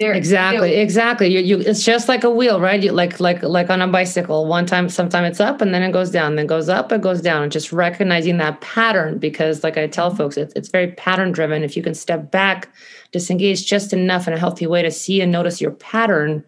There, 0.00 0.14
exactly, 0.14 0.70
you 0.70 0.76
know, 0.76 0.82
exactly. 0.82 1.28
You, 1.28 1.40
you, 1.40 1.58
it's 1.58 1.84
just 1.84 2.08
like 2.08 2.24
a 2.24 2.30
wheel, 2.30 2.58
right? 2.58 2.82
You 2.82 2.90
like, 2.90 3.20
like, 3.20 3.42
like 3.42 3.68
on 3.68 3.82
a 3.82 3.86
bicycle. 3.86 4.46
One 4.46 4.64
time, 4.64 4.88
sometime 4.88 5.24
it's 5.24 5.40
up, 5.40 5.60
and 5.60 5.74
then 5.74 5.82
it 5.82 5.92
goes 5.92 6.10
down. 6.10 6.36
Then 6.36 6.46
goes 6.46 6.70
up, 6.70 6.90
it 6.90 7.02
goes 7.02 7.20
down. 7.20 7.42
And 7.42 7.52
just 7.52 7.70
recognizing 7.70 8.38
that 8.38 8.62
pattern, 8.62 9.18
because, 9.18 9.62
like 9.62 9.76
I 9.76 9.86
tell 9.86 10.14
folks, 10.14 10.38
it's 10.38 10.54
it's 10.56 10.70
very 10.70 10.92
pattern 10.92 11.32
driven. 11.32 11.62
If 11.62 11.76
you 11.76 11.82
can 11.82 11.92
step 11.92 12.30
back, 12.30 12.70
disengage 13.12 13.66
just 13.66 13.92
enough 13.92 14.26
in 14.26 14.32
a 14.32 14.38
healthy 14.38 14.66
way 14.66 14.80
to 14.80 14.90
see 14.90 15.20
and 15.20 15.30
notice 15.30 15.60
your 15.60 15.72
pattern, 15.72 16.42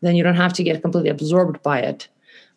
then 0.00 0.16
you 0.16 0.22
don't 0.22 0.36
have 0.36 0.52
to 0.54 0.62
get 0.62 0.82
completely 0.82 1.10
absorbed 1.10 1.62
by 1.62 1.80
it, 1.80 2.08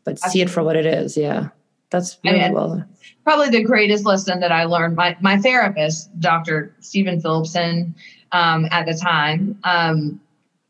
but 0.04 0.14
Absolutely. 0.14 0.32
see 0.32 0.42
it 0.42 0.50
for 0.50 0.64
what 0.64 0.76
it 0.76 0.86
is. 0.86 1.18
Yeah, 1.18 1.50
that's 1.90 2.18
really 2.24 2.52
well. 2.52 2.84
Probably 3.24 3.50
the 3.50 3.64
greatest 3.64 4.06
lesson 4.06 4.40
that 4.40 4.52
I 4.52 4.66
learned. 4.66 4.96
My 4.96 5.16
my 5.22 5.38
therapist, 5.38 6.10
Dr. 6.20 6.76
Steven 6.80 7.22
Phillipson 7.22 7.96
um, 8.32 8.68
at 8.72 8.86
the 8.86 8.94
time. 8.94 9.60
Um, 9.64 10.20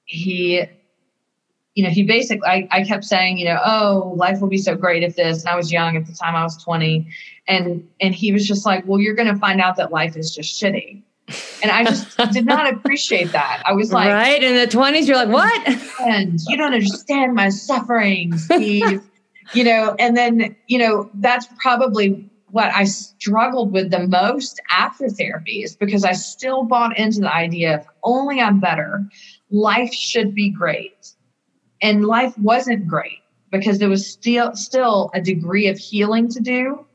he, 0.06 0.64
you 1.76 1.84
know, 1.84 1.90
he 1.90 2.04
basically, 2.04 2.48
I, 2.48 2.68
I 2.72 2.84
kept 2.84 3.06
saying, 3.06 3.38
you 3.38 3.46
know, 3.46 3.60
oh, 3.66 4.14
life 4.16 4.42
will 4.42 4.50
be 4.50 4.58
so 4.58 4.76
great 4.76 5.04
if 5.04 5.16
this. 5.16 5.42
And 5.42 5.50
I 5.50 5.56
was 5.56 5.72
young 5.72 5.96
at 5.96 6.06
the 6.06 6.14
time, 6.14 6.36
I 6.36 6.44
was 6.44 6.62
20. 6.62 7.08
And, 7.48 7.88
and 8.02 8.14
he 8.14 8.32
was 8.32 8.48
just 8.48 8.66
like, 8.66 8.86
well, 8.86 9.00
you're 9.00 9.16
going 9.16 9.34
to 9.34 9.40
find 9.40 9.62
out 9.62 9.78
that 9.78 9.92
life 9.92 10.18
is 10.18 10.34
just 10.36 10.62
shitty. 10.62 11.02
And 11.62 11.72
I 11.72 11.84
just 11.84 12.18
did 12.32 12.46
not 12.46 12.72
appreciate 12.72 13.32
that. 13.32 13.62
I 13.66 13.74
was 13.74 13.92
like, 13.92 14.12
right 14.12 14.42
in 14.42 14.56
the 14.56 14.68
20s, 14.68 15.08
you're 15.08 15.18
like, 15.18 15.30
what? 15.30 15.68
And 16.02 16.40
you 16.48 16.58
don't 16.58 16.74
understand 16.74 17.34
my 17.36 17.50
suffering, 17.50 18.38
Steve. 18.38 19.02
you 19.54 19.64
know, 19.64 19.96
and 20.00 20.16
then, 20.16 20.56
you 20.68 20.80
know, 20.80 21.10
that's 21.16 21.48
probably 21.60 22.30
what 22.52 22.74
I 22.74 22.84
struggled 22.84 23.72
with 23.72 23.92
the 23.92 24.08
most 24.08 24.62
after 24.70 25.10
therapy 25.10 25.64
is 25.64 25.76
because 25.76 26.04
I 26.04 26.12
still 26.14 26.64
bought 26.64 26.98
into 26.98 27.22
the 27.22 27.34
idea 27.34 27.80
if 27.80 27.88
only 28.04 28.42
I'm 28.42 28.60
better, 28.60 29.06
life 29.50 29.94
should 29.94 30.36
be 30.36 30.50
great. 30.50 31.14
And 31.82 32.06
life 32.06 32.38
wasn't 32.38 32.88
great 32.88 33.20
because 33.52 33.80
there 33.80 33.90
was 33.90 34.08
still 34.08 34.56
still 34.56 35.12
a 35.14 35.22
degree 35.22 35.68
of 35.68 35.78
healing 35.78 36.30
to 36.30 36.40
do 36.40 36.86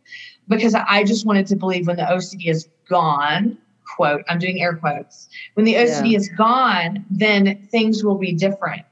because 0.48 0.74
I 0.74 1.04
just 1.04 1.26
wanted 1.26 1.46
to 1.48 1.56
believe 1.56 1.86
when 1.86 1.96
the 1.96 2.02
OCD 2.02 2.48
is 2.48 2.68
gone, 2.88 3.58
quote, 3.96 4.22
I'm 4.28 4.38
doing 4.38 4.60
air 4.60 4.76
quotes, 4.76 5.28
when 5.54 5.64
the 5.64 5.74
OCD 5.74 6.12
yeah. 6.12 6.18
is 6.18 6.28
gone, 6.28 7.04
then 7.10 7.66
things 7.70 8.04
will 8.04 8.18
be 8.18 8.32
different. 8.32 8.82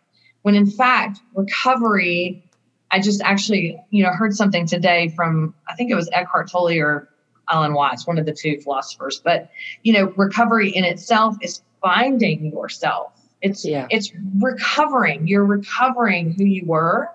When 0.42 0.54
in 0.54 0.66
fact, 0.66 1.20
recovery 1.34 2.44
I 2.94 3.00
just 3.00 3.20
actually, 3.23 3.76
you 3.90 4.04
know, 4.04 4.11
heard 4.11 4.37
something 4.37 4.66
today 4.66 5.08
from 5.16 5.52
I 5.68 5.75
think 5.75 5.90
it 5.90 5.96
was 5.96 6.08
Eckhart 6.12 6.49
Tolle 6.49 6.78
or 6.78 7.08
Alan 7.50 7.75
Watts, 7.75 8.06
one 8.06 8.18
of 8.18 8.25
the 8.25 8.32
two 8.32 8.61
philosophers. 8.61 9.20
But 9.23 9.50
you 9.82 9.92
know, 9.92 10.12
recovery 10.16 10.70
in 10.70 10.84
itself 10.84 11.37
is 11.42 11.62
finding 11.82 12.52
yourself. 12.52 13.12
It's 13.42 13.64
yeah. 13.64 13.88
it's 13.90 14.12
recovering. 14.38 15.26
You're 15.26 15.44
recovering 15.44 16.34
who 16.38 16.44
you 16.44 16.64
were, 16.66 17.11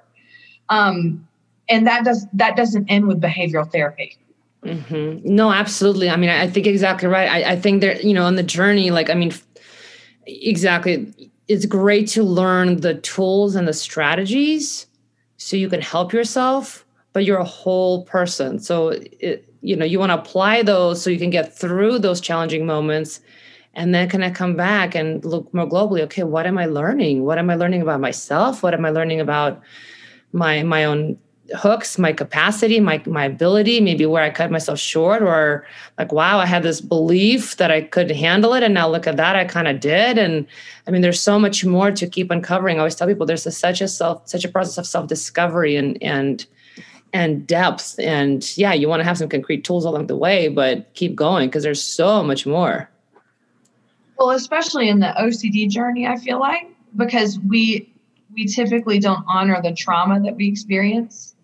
um, 0.67 1.25
and 1.69 1.87
that 1.87 2.03
does 2.03 2.27
that 2.33 2.57
doesn't 2.57 2.89
end 2.89 3.07
with 3.07 3.21
behavioral 3.21 3.71
therapy. 3.71 4.17
Mm-hmm. 4.63 5.35
No, 5.35 5.51
absolutely. 5.51 6.09
I 6.09 6.15
mean, 6.17 6.29
I, 6.29 6.43
I 6.43 6.49
think 6.49 6.67
exactly 6.67 7.07
right. 7.07 7.29
I, 7.29 7.51
I 7.51 7.55
think 7.55 7.81
that 7.81 8.03
you 8.03 8.13
know, 8.13 8.25
on 8.25 8.35
the 8.35 8.43
journey, 8.43 8.91
like 8.91 9.09
I 9.09 9.13
mean, 9.13 9.33
exactly. 10.25 11.13
It's 11.47 11.65
great 11.65 12.07
to 12.09 12.23
learn 12.23 12.81
the 12.81 12.95
tools 12.95 13.55
and 13.55 13.67
the 13.67 13.73
strategies 13.73 14.85
so 15.37 15.57
you 15.57 15.69
can 15.69 15.81
help 15.81 16.13
yourself 16.13 16.85
but 17.13 17.25
you're 17.25 17.37
a 17.37 17.43
whole 17.43 18.03
person 18.03 18.59
so 18.59 18.89
it, 18.89 19.51
you 19.61 19.75
know 19.75 19.85
you 19.85 19.99
want 19.99 20.09
to 20.11 20.19
apply 20.19 20.61
those 20.61 21.01
so 21.01 21.09
you 21.09 21.17
can 21.17 21.29
get 21.29 21.57
through 21.57 21.97
those 21.97 22.21
challenging 22.21 22.65
moments 22.65 23.21
and 23.73 23.93
then 23.95 24.07
can 24.09 24.21
i 24.21 24.29
come 24.29 24.55
back 24.55 24.95
and 24.95 25.23
look 25.25 25.51
more 25.53 25.67
globally 25.67 26.01
okay 26.01 26.23
what 26.23 26.45
am 26.45 26.57
i 26.57 26.65
learning 26.65 27.23
what 27.23 27.37
am 27.37 27.49
i 27.49 27.55
learning 27.55 27.81
about 27.81 27.99
myself 27.99 28.61
what 28.61 28.73
am 28.73 28.85
i 28.85 28.89
learning 28.89 29.19
about 29.19 29.61
my 30.33 30.61
my 30.63 30.85
own 30.85 31.17
hooks 31.55 31.97
my 31.97 32.13
capacity 32.13 32.79
my 32.79 33.01
my 33.05 33.25
ability 33.25 33.81
maybe 33.81 34.05
where 34.05 34.23
i 34.23 34.29
cut 34.29 34.51
myself 34.51 34.77
short 34.79 35.21
or 35.21 35.65
like 35.97 36.11
wow 36.11 36.39
i 36.39 36.45
had 36.45 36.63
this 36.63 36.81
belief 36.81 37.57
that 37.57 37.71
i 37.71 37.81
could 37.81 38.11
handle 38.11 38.53
it 38.53 38.63
and 38.63 38.73
now 38.73 38.87
look 38.87 39.07
at 39.07 39.17
that 39.17 39.35
i 39.35 39.45
kind 39.45 39.67
of 39.67 39.79
did. 39.79 40.17
And 40.17 40.45
i 40.87 40.91
mean 40.91 41.01
there's 41.01 41.19
so 41.19 41.39
much 41.39 41.65
more 41.65 41.91
to 41.91 42.07
keep 42.07 42.31
uncovering. 42.31 42.77
I 42.77 42.79
always 42.79 42.95
tell 42.95 43.07
people 43.07 43.25
there's 43.25 43.45
a, 43.45 43.51
such 43.51 43.81
a 43.81 43.87
self 43.87 44.27
such 44.27 44.45
a 44.45 44.49
process 44.49 44.77
of 44.77 44.85
self 44.85 45.07
discovery 45.07 45.75
and 45.75 46.01
and 46.01 46.45
and 47.13 47.47
depth. 47.47 47.99
And 47.99 48.57
yeah 48.57 48.73
you 48.73 48.87
want 48.87 48.99
to 49.01 49.03
have 49.03 49.17
some 49.17 49.29
concrete 49.29 49.63
tools 49.63 49.85
along 49.85 50.07
the 50.07 50.17
way 50.17 50.47
but 50.47 50.93
keep 50.93 51.15
going 51.15 51.49
because 51.49 51.63
there's 51.63 51.81
so 51.81 52.23
much 52.23 52.45
more. 52.45 52.89
Well 54.17 54.31
especially 54.31 54.89
in 54.89 54.99
the 54.99 55.13
ocd 55.17 55.69
journey 55.69 56.05
i 56.05 56.17
feel 56.17 56.39
like 56.39 56.67
because 56.95 57.39
we 57.39 57.91
we 58.33 58.45
typically 58.45 58.99
don't 58.99 59.23
honor 59.27 59.59
the 59.61 59.73
trauma 59.73 60.19
that 60.19 60.35
we 60.35 60.47
experience 60.47 61.35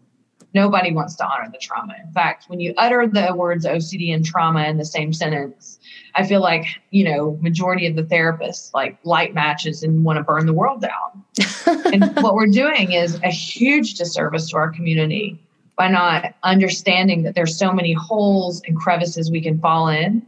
nobody 0.56 0.94
wants 0.94 1.16
to 1.18 1.28
honor 1.28 1.50
the 1.52 1.58
trauma. 1.58 1.94
In 2.02 2.12
fact, 2.14 2.46
when 2.48 2.62
you 2.62 2.74
utter 2.78 3.06
the 3.06 3.36
words 3.36 3.66
OCD 3.66 4.16
and 4.16 4.26
trauma 4.26 4.64
in 4.64 4.78
the 4.78 4.86
same 4.86 5.12
sentence, 5.12 5.78
I 6.16 6.26
feel 6.26 6.40
like, 6.40 6.66
you 6.92 7.04
know, 7.04 7.38
majority 7.42 7.86
of 7.86 7.98
the 7.98 8.04
therapists 8.04 8.74
like 8.74 8.98
light 9.04 9.36
matches 9.36 9.84
and 9.84 10.06
want 10.06 10.18
to 10.18 10.24
burn 10.24 10.46
the 10.46 10.54
world 10.54 10.82
down. 10.82 11.24
and 11.94 12.16
what 12.24 12.36
we're 12.36 12.48
doing 12.48 12.94
is 12.94 13.16
a 13.16 13.30
huge 13.30 13.96
disservice 13.96 14.50
to 14.50 14.56
our 14.56 14.72
community 14.72 15.38
by 15.76 15.90
not 15.90 16.34
understanding 16.44 17.24
that 17.24 17.36
there's 17.36 17.60
so 17.60 17.74
many 17.74 17.92
holes 17.92 18.62
and 18.66 18.78
crevices 18.78 19.30
we 19.30 19.42
can 19.42 19.60
fall 19.60 19.90
in 19.90 20.26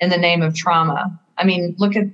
in 0.00 0.08
the 0.08 0.16
name 0.16 0.40
of 0.40 0.54
trauma. 0.54 1.20
I 1.36 1.44
mean, 1.44 1.76
look 1.78 1.96
at 1.96 2.06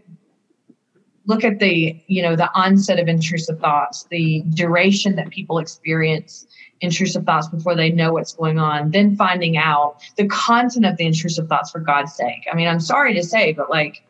look 1.26 1.44
at 1.44 1.60
the, 1.60 1.96
you 2.08 2.20
know, 2.20 2.34
the 2.34 2.50
onset 2.52 2.98
of 2.98 3.06
intrusive 3.06 3.60
thoughts, 3.60 4.08
the 4.10 4.42
duration 4.54 5.14
that 5.14 5.30
people 5.30 5.58
experience 5.58 6.48
intrusive 6.82 7.24
thoughts 7.24 7.48
before 7.48 7.74
they 7.74 7.90
know 7.90 8.12
what's 8.12 8.34
going 8.34 8.58
on, 8.58 8.90
then 8.90 9.16
finding 9.16 9.56
out 9.56 9.96
the 10.16 10.26
content 10.26 10.84
of 10.84 10.96
the 10.96 11.06
intrusive 11.06 11.48
thoughts 11.48 11.70
for 11.70 11.78
God's 11.78 12.14
sake. 12.14 12.46
I 12.52 12.56
mean, 12.56 12.68
I'm 12.68 12.80
sorry 12.80 13.14
to 13.14 13.22
say, 13.22 13.52
but 13.52 13.70
like, 13.70 14.04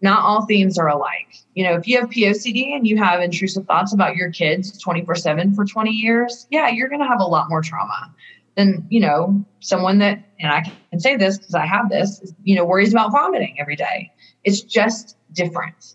not 0.00 0.22
all 0.22 0.44
themes 0.46 0.76
are 0.78 0.88
alike. 0.88 1.36
You 1.54 1.64
know, 1.64 1.74
if 1.74 1.86
you 1.86 2.00
have 2.00 2.10
POCD 2.10 2.74
and 2.74 2.86
you 2.86 2.96
have 2.98 3.20
intrusive 3.20 3.66
thoughts 3.66 3.92
about 3.94 4.16
your 4.16 4.30
kids 4.30 4.76
24 4.78 5.14
7 5.14 5.54
for 5.54 5.64
20 5.64 5.90
years, 5.90 6.46
yeah, 6.50 6.68
you're 6.68 6.88
going 6.88 7.00
to 7.00 7.06
have 7.06 7.20
a 7.20 7.26
lot 7.26 7.48
more 7.48 7.62
trauma 7.62 8.12
than, 8.56 8.86
you 8.88 9.00
know, 9.00 9.44
someone 9.60 9.98
that, 9.98 10.22
and 10.40 10.50
I 10.50 10.62
can 10.90 11.00
say 11.00 11.16
this 11.16 11.38
because 11.38 11.54
I 11.54 11.66
have 11.66 11.90
this, 11.90 12.32
you 12.42 12.56
know, 12.56 12.64
worries 12.64 12.92
about 12.92 13.12
vomiting 13.12 13.56
every 13.60 13.76
day. 13.76 14.10
It's 14.44 14.62
just 14.62 15.16
different. 15.32 15.94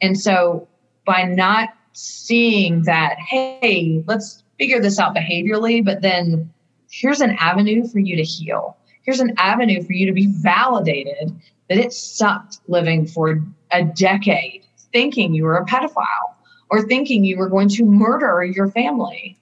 And 0.00 0.18
so 0.18 0.68
by 1.04 1.24
not 1.24 1.70
seeing 1.92 2.82
that, 2.82 3.18
hey, 3.18 4.02
let's 4.06 4.43
figure 4.64 4.80
this 4.80 4.98
out 4.98 5.14
behaviorally, 5.14 5.84
but 5.84 6.00
then 6.00 6.50
here's 6.90 7.20
an 7.20 7.36
avenue 7.38 7.86
for 7.86 7.98
you 7.98 8.16
to 8.16 8.22
heal. 8.22 8.78
Here's 9.02 9.20
an 9.20 9.34
avenue 9.36 9.82
for 9.82 9.92
you 9.92 10.06
to 10.06 10.12
be 10.12 10.26
validated 10.38 11.38
that 11.68 11.76
it 11.76 11.92
sucked 11.92 12.60
living 12.66 13.06
for 13.06 13.42
a 13.72 13.84
decade 13.84 14.64
thinking 14.90 15.34
you 15.34 15.44
were 15.44 15.58
a 15.58 15.66
pedophile 15.66 16.32
or 16.70 16.86
thinking 16.86 17.24
you 17.24 17.36
were 17.36 17.50
going 17.50 17.68
to 17.68 17.84
murder 17.84 18.42
your 18.42 18.70
family. 18.70 19.38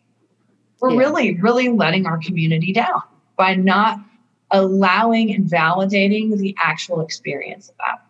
We're 0.80 0.90
yeah. 0.90 0.98
really, 0.98 1.34
really 1.36 1.68
letting 1.68 2.04
our 2.04 2.18
community 2.18 2.72
down 2.72 3.02
by 3.36 3.54
not 3.54 4.00
allowing 4.50 5.32
and 5.32 5.48
validating 5.48 6.36
the 6.36 6.56
actual 6.58 7.00
experience 7.00 7.68
of 7.68 7.76
that. 7.78 8.04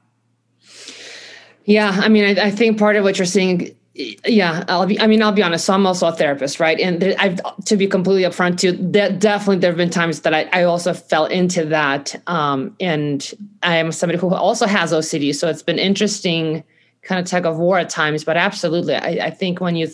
Yeah, 1.66 1.90
I 1.90 2.09
mean, 2.09 2.38
I, 2.38 2.47
I 2.47 2.50
think 2.50 2.78
part 2.78 2.97
of 2.97 3.04
what 3.04 3.19
you're 3.19 3.26
seeing 3.26 3.76
yeah 3.94 4.64
i'll 4.68 4.87
be 4.87 4.99
i 5.00 5.06
mean 5.06 5.22
i'll 5.22 5.32
be 5.32 5.42
honest 5.42 5.66
so 5.66 5.75
i'm 5.75 5.87
also 5.87 6.08
a 6.08 6.12
therapist 6.12 6.58
right? 6.58 6.80
And 6.80 7.04
i've 7.18 7.40
to 7.66 7.76
be 7.76 7.87
completely 7.87 8.22
upfront 8.22 8.58
too 8.58 8.72
that 8.92 9.18
definitely 9.18 9.58
there 9.58 9.70
have 9.70 9.76
been 9.76 9.90
times 9.90 10.20
that 10.22 10.32
I, 10.32 10.49
I 10.52 10.62
also 10.62 10.94
fell 10.94 11.26
into 11.26 11.66
that 11.66 12.20
um, 12.26 12.75
and 12.80 13.30
i 13.62 13.76
am 13.76 13.92
somebody 13.92 14.18
who 14.18 14.34
also 14.34 14.66
has 14.66 14.92
ocd 14.92 15.34
so 15.34 15.49
it's 15.49 15.62
been 15.62 15.78
interesting 15.78 16.64
kind 17.02 17.20
of 17.20 17.26
tug 17.26 17.44
of 17.44 17.58
war 17.58 17.78
at 17.78 17.90
times 17.90 18.25
but 18.25 18.38
absolutely 18.38 18.94
i, 18.94 19.26
I 19.26 19.30
think 19.30 19.61
when 19.61 19.76
you 19.76 19.88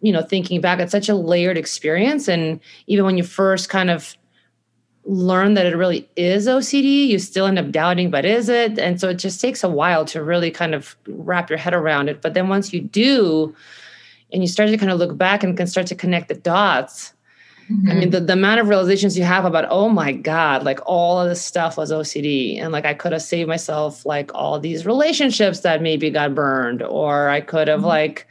you 0.00 0.12
know 0.12 0.22
thinking 0.22 0.60
back 0.60 0.78
it's 0.78 0.92
such 0.92 1.08
a 1.08 1.14
layered 1.14 1.58
experience 1.58 2.28
and 2.28 2.60
even 2.86 3.04
when 3.04 3.16
you 3.16 3.24
first 3.24 3.68
kind 3.68 3.90
of 3.90 4.16
learn 5.06 5.54
that 5.54 5.66
it 5.66 5.76
really 5.76 6.08
is 6.16 6.46
OCD, 6.46 7.08
you 7.08 7.18
still 7.18 7.46
end 7.46 7.58
up 7.58 7.70
doubting, 7.70 8.10
but 8.10 8.24
is 8.24 8.48
it? 8.48 8.78
And 8.78 8.98
so 8.98 9.10
it 9.10 9.14
just 9.14 9.40
takes 9.40 9.62
a 9.62 9.68
while 9.68 10.04
to 10.06 10.22
really 10.22 10.50
kind 10.50 10.74
of 10.74 10.96
wrap 11.06 11.50
your 11.50 11.58
head 11.58 11.74
around 11.74 12.08
it. 12.08 12.22
But 12.22 12.34
then 12.34 12.48
once 12.48 12.72
you 12.72 12.80
do, 12.80 13.54
and 14.32 14.42
you 14.42 14.48
start 14.48 14.70
to 14.70 14.76
kind 14.76 14.90
of 14.90 14.98
look 14.98 15.16
back 15.16 15.44
and 15.44 15.56
can 15.56 15.66
start 15.66 15.86
to 15.88 15.94
connect 15.94 16.28
the 16.28 16.34
dots. 16.34 17.12
Mm-hmm. 17.70 17.90
I 17.90 17.94
mean, 17.94 18.10
the, 18.10 18.20
the 18.20 18.32
amount 18.32 18.60
of 18.60 18.68
realizations 18.68 19.16
you 19.16 19.24
have 19.24 19.44
about, 19.44 19.66
oh 19.70 19.88
my 19.88 20.12
God, 20.12 20.64
like 20.64 20.80
all 20.86 21.20
of 21.20 21.28
this 21.28 21.40
stuff 21.40 21.76
was 21.76 21.92
OCD. 21.92 22.60
And 22.60 22.72
like 22.72 22.84
I 22.84 22.94
could 22.94 23.12
have 23.12 23.22
saved 23.22 23.48
myself 23.48 24.04
like 24.04 24.34
all 24.34 24.58
these 24.58 24.84
relationships 24.84 25.60
that 25.60 25.82
maybe 25.82 26.10
got 26.10 26.34
burned, 26.34 26.82
or 26.82 27.28
I 27.28 27.40
could 27.40 27.68
have 27.68 27.80
mm-hmm. 27.80 27.88
like, 27.88 28.26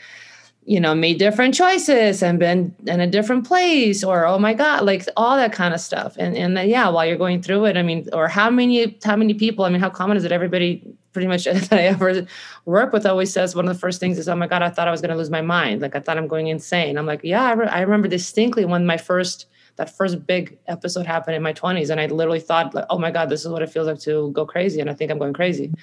you 0.66 0.80
know, 0.80 0.96
made 0.96 1.20
different 1.20 1.54
choices 1.54 2.24
and 2.24 2.40
been 2.40 2.74
in 2.88 3.02
a 3.02 3.08
different 3.08 3.46
place 3.46 4.04
or, 4.04 4.26
oh 4.26 4.40
my 4.40 4.54
God, 4.54 4.86
like 4.86 5.06
all 5.18 5.36
that 5.36 5.52
kind 5.52 5.74
of 5.74 5.80
stuff. 5.80 6.16
And, 6.18 6.38
and 6.38 6.56
then, 6.56 6.70
yeah, 6.70 6.88
while 6.90 7.06
you're 7.06 7.18
going 7.18 7.42
through 7.42 7.66
it, 7.66 7.76
I 7.76 7.84
mean, 7.84 8.08
or 8.14 8.28
how 8.28 8.50
many, 8.50 8.98
how 9.04 9.16
many 9.16 9.34
people, 9.34 9.66
I 9.66 9.70
mean, 9.70 9.82
how 9.82 9.90
common 9.90 10.16
is 10.16 10.24
it? 10.24 10.32
Everybody 10.32 10.82
pretty 11.12 11.28
much 11.28 11.44
that 11.46 11.74
I 11.74 11.84
ever 11.84 12.26
work 12.66 12.94
with 12.94 13.06
always 13.06 13.32
says 13.34 13.56
one 13.56 13.68
of 13.68 13.74
the 13.74 13.80
first 13.80 14.00
things 14.00 14.18
is, 14.18 14.30
oh 14.30 14.36
my 14.36 14.48
God, 14.48 14.62
I 14.62 14.70
thought 14.70 14.88
I 14.88 14.92
was 14.92 15.02
going 15.02 15.12
to 15.12 15.18
lose 15.18 15.30
my 15.30 15.42
mind. 15.42 15.82
Like 15.82 15.96
I 15.96 16.00
thought 16.00 16.18
I'm 16.18 16.28
going 16.28 16.48
insane. 16.48 16.98
I'm 16.98 17.06
like, 17.06 17.22
yeah, 17.24 17.44
I, 17.44 17.54
re- 17.54 17.68
I 17.68 17.82
remember 17.82 18.08
distinctly 18.08 18.64
when 18.64 18.86
my 18.86 18.98
first, 18.98 19.48
that 19.76 19.96
first 19.96 20.26
big 20.26 20.58
episode 20.68 21.06
happened 21.06 21.36
in 21.36 21.44
my 21.44 21.54
20s. 21.54 21.90
And 21.90 22.00
I 22.00 22.06
literally 22.06 22.40
thought, 22.40 22.74
like, 22.74 22.86
oh 22.90 23.00
my 23.00 23.12
God, 23.12 23.30
this 23.30 23.44
is 23.44 23.50
what 23.50 23.62
it 23.62 23.70
feels 23.70 23.88
like 23.88 24.00
to 24.02 24.32
go 24.32 24.46
crazy. 24.46 24.80
And 24.80 24.90
I 24.90 24.94
think 24.94 25.12
I'm 25.12 25.20
going 25.20 25.34
crazy. 25.34 25.74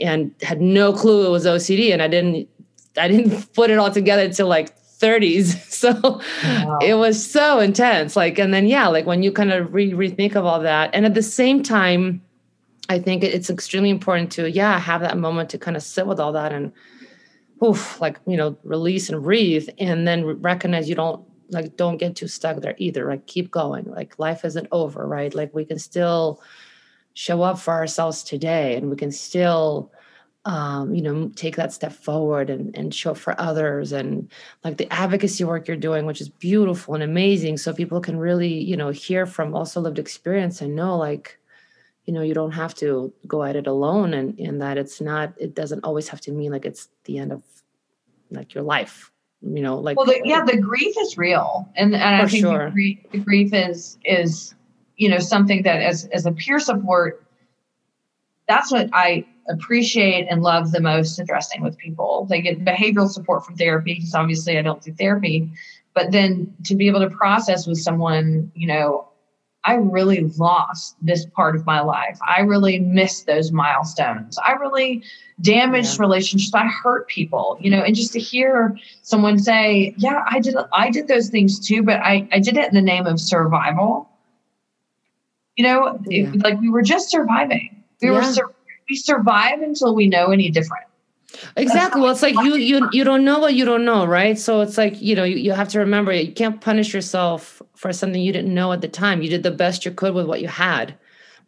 And 0.00 0.32
had 0.42 0.60
no 0.60 0.92
clue 0.92 1.26
it 1.26 1.30
was 1.30 1.44
OCD. 1.44 1.92
And 1.92 2.02
I 2.02 2.08
didn't 2.08 2.48
I 2.96 3.08
didn't 3.08 3.52
put 3.54 3.70
it 3.70 3.78
all 3.78 3.90
together 3.90 4.22
until 4.22 4.48
like 4.48 4.76
30s. 5.02 5.68
So 5.82 6.20
wow. 6.44 6.78
it 6.80 6.94
was 6.94 7.28
so 7.28 7.58
intense. 7.58 8.14
Like, 8.14 8.38
and 8.38 8.54
then, 8.54 8.68
yeah, 8.68 8.86
like 8.86 9.04
when 9.04 9.24
you 9.24 9.32
kind 9.32 9.52
of 9.52 9.74
re- 9.74 9.90
rethink 9.90 10.36
of 10.36 10.44
all 10.44 10.60
that. 10.60 10.90
And 10.94 11.04
at 11.04 11.14
the 11.14 11.22
same 11.24 11.64
time, 11.64 12.22
I 12.88 13.00
think 13.00 13.24
it's 13.24 13.50
extremely 13.50 13.90
important 13.90 14.30
to, 14.32 14.48
yeah, 14.48 14.78
have 14.78 15.00
that 15.00 15.18
moment 15.18 15.50
to 15.50 15.58
kind 15.58 15.76
of 15.76 15.82
sit 15.82 16.06
with 16.06 16.20
all 16.20 16.30
that 16.34 16.52
and, 16.52 16.72
oof, 17.64 18.00
like, 18.00 18.20
you 18.28 18.36
know, 18.36 18.56
release 18.62 19.10
and 19.10 19.24
breathe 19.24 19.68
and 19.78 20.06
then 20.06 20.24
recognize 20.40 20.88
you 20.88 20.94
don't, 20.94 21.24
like, 21.48 21.76
don't 21.76 21.96
get 21.96 22.14
too 22.14 22.28
stuck 22.28 22.60
there 22.60 22.76
either. 22.78 23.08
Like, 23.08 23.26
keep 23.26 23.50
going. 23.50 23.86
Like, 23.90 24.20
life 24.20 24.44
isn't 24.44 24.68
over, 24.70 25.04
right? 25.04 25.34
Like, 25.34 25.52
we 25.52 25.64
can 25.64 25.80
still 25.80 26.40
show 27.14 27.42
up 27.42 27.58
for 27.58 27.72
ourselves 27.72 28.22
today 28.22 28.76
and 28.76 28.88
we 28.88 28.94
can 28.94 29.10
still, 29.10 29.90
um, 30.44 30.94
you 30.94 31.02
know, 31.02 31.30
take 31.36 31.56
that 31.56 31.72
step 31.72 31.92
forward 31.92 32.50
and, 32.50 32.76
and 32.76 32.94
show 32.94 33.12
up 33.12 33.16
for 33.16 33.40
others 33.40 33.92
and 33.92 34.30
like 34.64 34.76
the 34.76 34.92
advocacy 34.92 35.44
work 35.44 35.68
you're 35.68 35.76
doing, 35.76 36.04
which 36.04 36.20
is 36.20 36.28
beautiful 36.28 36.94
and 36.94 37.02
amazing. 37.02 37.56
So 37.58 37.72
people 37.72 38.00
can 38.00 38.18
really, 38.18 38.52
you 38.52 38.76
know, 38.76 38.90
hear 38.90 39.24
from 39.24 39.54
also 39.54 39.80
lived 39.80 40.00
experience 40.00 40.60
and 40.60 40.74
know 40.74 40.96
like, 40.96 41.38
you 42.06 42.12
know, 42.12 42.22
you 42.22 42.34
don't 42.34 42.50
have 42.50 42.74
to 42.76 43.12
go 43.28 43.44
at 43.44 43.54
it 43.54 43.68
alone 43.68 44.14
and, 44.14 44.36
and 44.40 44.60
that 44.60 44.78
it's 44.78 45.00
not, 45.00 45.32
it 45.38 45.54
doesn't 45.54 45.84
always 45.84 46.08
have 46.08 46.20
to 46.22 46.32
mean 46.32 46.50
like 46.50 46.64
it's 46.64 46.88
the 47.04 47.18
end 47.18 47.30
of 47.30 47.42
like 48.32 48.52
your 48.52 48.64
life, 48.64 49.12
you 49.42 49.62
know, 49.62 49.78
like. 49.78 49.96
Well, 49.96 50.06
the, 50.06 50.20
yeah, 50.24 50.44
the 50.44 50.56
grief 50.56 50.96
is 50.98 51.16
real. 51.16 51.70
And, 51.76 51.94
and 51.94 52.02
I 52.02 52.26
think 52.26 52.44
sure. 52.44 52.64
the, 52.64 52.70
grief, 52.72 52.98
the 53.12 53.18
grief 53.18 53.54
is, 53.54 53.98
is, 54.04 54.56
you 54.96 55.08
know, 55.08 55.20
something 55.20 55.62
that 55.62 55.80
as, 55.80 56.06
as 56.06 56.26
a 56.26 56.32
peer 56.32 56.58
support, 56.58 57.24
that's 58.48 58.72
what 58.72 58.90
I 58.92 59.24
appreciate 59.48 60.26
and 60.30 60.42
love 60.42 60.72
the 60.72 60.80
most 60.80 61.18
addressing 61.18 61.62
with 61.62 61.76
people. 61.78 62.26
They 62.28 62.40
get 62.40 62.64
behavioral 62.64 63.08
support 63.08 63.44
from 63.44 63.56
therapy 63.56 63.94
because 63.94 64.14
obviously 64.14 64.58
I 64.58 64.62
don't 64.62 64.82
do 64.82 64.92
therapy, 64.92 65.50
but 65.94 66.12
then 66.12 66.54
to 66.64 66.74
be 66.74 66.88
able 66.88 67.00
to 67.00 67.10
process 67.10 67.66
with 67.66 67.78
someone, 67.78 68.50
you 68.54 68.66
know, 68.66 69.08
I 69.64 69.74
really 69.74 70.22
lost 70.38 70.96
this 71.00 71.24
part 71.26 71.54
of 71.54 71.66
my 71.66 71.80
life. 71.80 72.18
I 72.26 72.40
really 72.40 72.80
missed 72.80 73.26
those 73.26 73.52
milestones. 73.52 74.36
I 74.38 74.52
really 74.52 75.04
damaged 75.40 75.96
yeah. 75.96 76.00
relationships. 76.00 76.52
I 76.52 76.66
hurt 76.66 77.06
people, 77.06 77.56
you 77.60 77.70
know, 77.70 77.80
and 77.80 77.94
just 77.94 78.12
to 78.14 78.18
hear 78.18 78.76
someone 79.02 79.38
say, 79.38 79.94
"Yeah, 79.98 80.24
I 80.28 80.40
did 80.40 80.56
I 80.72 80.90
did 80.90 81.06
those 81.06 81.28
things 81.28 81.60
too, 81.60 81.82
but 81.84 82.00
I 82.00 82.28
I 82.32 82.40
did 82.40 82.56
it 82.56 82.68
in 82.68 82.74
the 82.74 82.82
name 82.82 83.06
of 83.06 83.20
survival." 83.20 84.08
You 85.56 85.64
know, 85.64 86.00
yeah. 86.06 86.28
it, 86.28 86.42
like 86.42 86.60
we 86.60 86.68
were 86.68 86.82
just 86.82 87.08
surviving. 87.08 87.84
We 88.00 88.08
yeah. 88.08 88.14
were 88.14 88.24
sur- 88.24 88.54
we 88.92 88.96
survive 88.96 89.62
until 89.62 89.94
we 89.94 90.06
know 90.06 90.26
any 90.32 90.50
different. 90.50 90.84
Exactly. 91.56 92.02
Well 92.02 92.12
it's 92.12 92.20
like 92.20 92.34
you 92.34 92.56
you 92.56 92.90
you 92.92 93.04
don't 93.04 93.24
know 93.24 93.38
what 93.38 93.54
you 93.54 93.64
don't 93.64 93.86
know 93.86 94.04
right? 94.04 94.38
So 94.38 94.60
it's 94.60 94.76
like 94.76 95.00
you 95.00 95.16
know 95.16 95.24
you, 95.24 95.36
you 95.36 95.52
have 95.52 95.68
to 95.68 95.78
remember 95.78 96.12
you 96.12 96.30
can't 96.30 96.60
punish 96.60 96.92
yourself 96.92 97.62
for 97.74 97.90
something 97.90 98.20
you 98.20 98.34
didn't 98.34 98.52
know 98.52 98.70
at 98.72 98.82
the 98.82 98.88
time. 98.88 99.22
You 99.22 99.30
did 99.30 99.42
the 99.42 99.50
best 99.50 99.86
you 99.86 99.92
could 99.92 100.12
with 100.14 100.26
what 100.26 100.42
you 100.42 100.48
had 100.48 100.94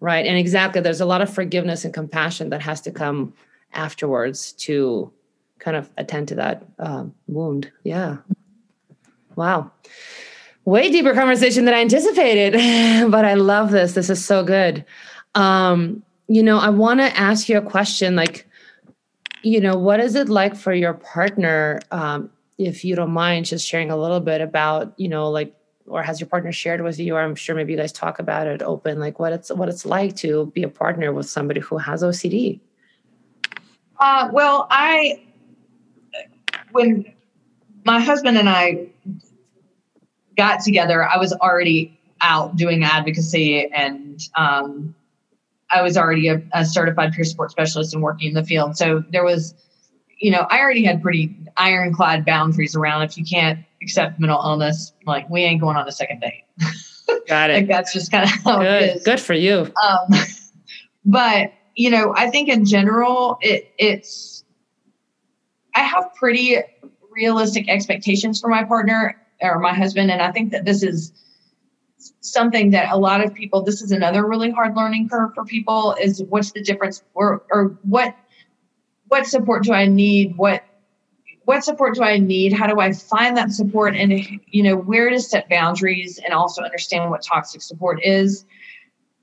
right? 0.01 0.27
And 0.27 0.39
exactly 0.39 0.81
there's 0.81 1.03
a 1.03 1.07
lot 1.07 1.21
of 1.21 1.33
forgiveness 1.33 1.85
and 1.85 1.93
compassion 1.93 2.49
that 2.51 2.63
has 2.63 2.81
to 2.83 2.91
come 2.91 3.35
afterwards 3.73 4.53
to 4.53 5.13
kind 5.59 5.77
of 5.77 5.91
attend 5.99 6.29
to 6.29 6.35
that 6.37 6.65
um, 6.79 7.15
wound. 7.27 7.71
Yeah. 7.83 8.19
Wow. 9.37 9.71
Way 10.65 10.91
deeper 10.91 11.13
conversation 11.13 11.67
than 11.67 11.75
i 11.75 11.81
anticipated 11.81 12.53
but 13.11 13.27
i 13.27 13.35
love 13.35 13.71
this. 13.71 13.93
This 13.93 14.09
is 14.09 14.25
so 14.25 14.43
good. 14.43 14.85
Um 15.35 16.03
you 16.29 16.43
know, 16.43 16.59
I 16.59 16.69
want 16.71 17.01
to 17.01 17.17
ask 17.17 17.49
you 17.49 17.59
a 17.59 17.63
question 17.63 18.17
like, 18.17 18.47
you 19.43 19.61
know, 19.61 19.77
what 19.77 20.01
is 20.01 20.15
it 20.15 20.29
like 20.29 20.57
for 20.57 20.73
your 20.73 20.95
partner? 20.95 21.81
Um, 21.91 22.31
if 22.59 22.85
you 22.85 22.97
don't 22.97 23.11
mind 23.11 23.47
just 23.47 23.67
sharing 23.67 23.91
a 23.91 23.97
little 23.97 24.21
bit 24.21 24.41
about, 24.41 24.95
you 24.97 25.09
know, 25.09 25.31
like, 25.31 25.55
or 25.87 26.03
has 26.03 26.19
your 26.19 26.29
partner 26.29 26.51
shared 26.51 26.81
with 26.83 26.99
you, 26.99 27.15
or 27.15 27.21
I'm 27.21 27.35
sure 27.35 27.55
maybe 27.55 27.73
you 27.73 27.79
guys 27.79 27.93
talk 27.93 28.19
about 28.19 28.47
it 28.47 28.63
open, 28.63 28.99
like 28.99 29.19
what 29.19 29.35
it's 29.35 29.51
what 29.51 29.69
it's 29.69 29.85
like 29.85 30.17
to 30.17 30.51
be 30.55 30.63
a 30.63 30.69
partner 30.69 31.13
with 31.13 31.29
somebody 31.29 31.61
who 31.61 31.77
has 31.77 32.03
OCD. 32.03 32.61
Uh, 34.01 34.31
well, 34.33 34.67
I 34.71 35.23
when 36.73 37.05
my 37.85 38.01
husband 38.01 38.39
and 38.39 38.49
I 38.49 38.87
got 40.39 40.61
together, 40.61 41.05
I 41.05 41.19
was 41.19 41.35
already 41.35 41.99
out 42.23 42.57
doing 42.57 42.83
advocacy 42.83 43.71
and 43.73 44.21
um, 44.37 44.95
I 45.75 45.83
was 45.83 45.97
already 45.97 46.29
a, 46.29 46.41
a 46.53 46.65
certified 46.65 47.13
peer 47.13 47.25
support 47.25 47.51
specialist 47.51 47.95
and 47.95 48.03
working 48.03 48.29
in 48.29 48.35
the 48.35 48.45
field. 48.45 48.77
So 48.77 49.03
there 49.11 49.25
was, 49.25 49.55
you 50.19 50.31
know, 50.31 50.47
I 50.51 50.61
already 50.61 50.85
had 50.85 51.03
pretty 51.03 51.37
ironclad 51.57 52.25
boundaries 52.25 52.77
around 52.77 53.03
if 53.03 53.19
you 53.19 53.25
can't 53.25 53.59
accept 53.83 54.21
mental 54.21 54.41
illness, 54.43 54.93
like 55.05 55.29
we 55.29 55.43
ain't 55.43 55.61
going 55.61 55.77
on 55.77 55.89
a 55.89 55.93
second 55.93 56.21
date. 56.21 56.45
Got 57.27 57.51
it. 57.51 57.55
like 57.55 57.69
that's 57.69 57.93
just 57.93 58.13
kind 58.13 58.25
of 58.25 58.31
how 58.31 58.59
Good. 58.61 58.83
it 58.83 58.97
is. 58.97 59.05
Good 59.05 59.21
for 59.21 59.35
you. 59.35 59.73
Um, 59.83 60.21
but 61.05 61.53
you 61.75 61.91
know, 61.91 62.15
I 62.17 62.31
think 62.31 62.49
in 62.49 62.65
general, 62.65 63.39
it 63.41 63.73
it's 63.79 64.45
I 65.75 65.81
have 65.81 66.15
pretty 66.15 66.59
realistic 67.11 67.69
expectations 67.69 68.41
for 68.41 68.49
my 68.49 68.63
partner 68.63 69.21
or 69.43 69.59
my 69.59 69.75
husband, 69.75 70.11
and 70.11 70.23
I 70.23 70.31
think 70.31 70.53
that 70.53 70.65
this 70.65 70.83
is 70.85 71.13
something 72.21 72.71
that 72.71 72.93
a 72.93 72.97
lot 72.97 73.25
of 73.25 73.33
people 73.35 73.63
this 73.63 73.83
is 73.83 73.93
another 73.93 74.27
really 74.27 74.51
hard 74.51 74.77
learning 74.77 75.09
curve 75.09 75.33
for 75.35 75.45
people 75.45 75.95
is 76.01 76.23
what's 76.25 76.53
the 76.53 76.63
difference 76.63 77.03
or 77.15 77.45
or 77.51 77.79
what 77.83 78.17
what 79.09 79.27
support 79.27 79.65
do 79.65 79.73
i 79.73 79.87
need? 79.87 80.37
What 80.37 80.65
what 81.45 81.63
support 81.63 81.95
do 81.95 82.03
i 82.03 82.19
need? 82.19 82.53
How 82.53 82.67
do 82.67 82.81
i 82.81 82.93
find 82.93 83.37
that 83.37 83.53
support? 83.53 83.95
And 83.95 84.13
you 84.47 84.63
know 84.63 84.77
where 84.77 85.11
to 85.11 85.21
set 85.21 85.49
boundaries 85.49 86.19
and 86.25 86.33
also 86.33 86.63
understand 86.63 87.11
what 87.11 87.23
toxic 87.23 87.63
support 87.63 88.01
is. 88.03 88.45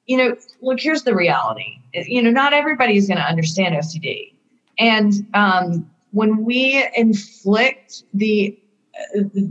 You 0.05 0.17
know 0.17 0.35
look 0.61 0.79
here's 0.79 1.03
the 1.03 1.15
reality. 1.15 1.79
You 1.93 2.21
know 2.21 2.31
not 2.31 2.53
everybody 2.53 2.97
is 2.97 3.07
going 3.07 3.17
to 3.17 3.25
understand 3.25 3.75
ocd 3.75 4.33
and 4.77 5.13
um, 5.33 5.89
when 6.11 6.43
we 6.43 6.87
inflict 6.95 8.03
the 8.13 8.57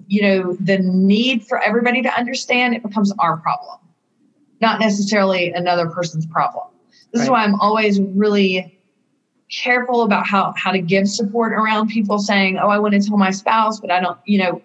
you 0.07 0.22
know, 0.22 0.57
the 0.61 0.79
need 0.79 1.46
for 1.46 1.61
everybody 1.61 2.03
to 2.03 2.18
understand, 2.18 2.74
it 2.74 2.83
becomes 2.83 3.12
our 3.18 3.37
problem, 3.38 3.79
not 4.61 4.81
necessarily 4.81 5.50
another 5.53 5.88
person's 5.88 6.26
problem. 6.26 6.66
This 7.12 7.20
right. 7.20 7.24
is 7.24 7.31
why 7.31 7.44
I'm 7.44 7.59
always 7.61 8.00
really 8.00 8.79
careful 9.50 10.03
about 10.03 10.26
how 10.26 10.55
how 10.57 10.70
to 10.70 10.81
give 10.81 11.09
support 11.09 11.53
around 11.53 11.88
people 11.88 12.18
saying, 12.18 12.59
"Oh, 12.59 12.68
I 12.68 12.79
want 12.79 12.94
to 12.94 13.00
tell 13.00 13.16
my 13.16 13.31
spouse, 13.31 13.81
but 13.81 13.90
I 13.90 14.00
don't," 14.00 14.18
you 14.24 14.38
know. 14.38 14.62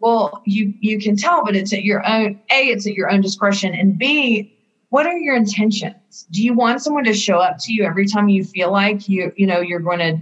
Well, 0.00 0.42
you 0.46 0.72
you 0.80 0.98
can 0.98 1.16
tell, 1.16 1.44
but 1.44 1.56
it's 1.56 1.72
at 1.72 1.84
your 1.84 2.06
own. 2.06 2.40
A, 2.50 2.68
it's 2.68 2.86
at 2.86 2.94
your 2.94 3.10
own 3.10 3.20
discretion, 3.20 3.74
and 3.74 3.98
B, 3.98 4.56
what 4.88 5.06
are 5.06 5.16
your 5.16 5.36
intentions? 5.36 6.26
Do 6.30 6.42
you 6.42 6.54
want 6.54 6.82
someone 6.82 7.04
to 7.04 7.14
show 7.14 7.38
up 7.38 7.58
to 7.60 7.72
you 7.72 7.84
every 7.84 8.06
time 8.06 8.28
you 8.28 8.44
feel 8.44 8.70
like 8.70 9.08
you 9.08 9.32
you 9.36 9.46
know 9.46 9.60
you're 9.60 9.80
going 9.80 9.98
to 9.98 10.18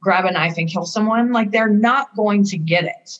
grab 0.00 0.24
a 0.26 0.32
knife 0.32 0.58
and 0.58 0.68
kill 0.68 0.84
someone? 0.84 1.32
Like 1.32 1.52
they're 1.52 1.68
not 1.68 2.14
going 2.16 2.44
to 2.44 2.58
get 2.58 2.84
it 2.84 3.18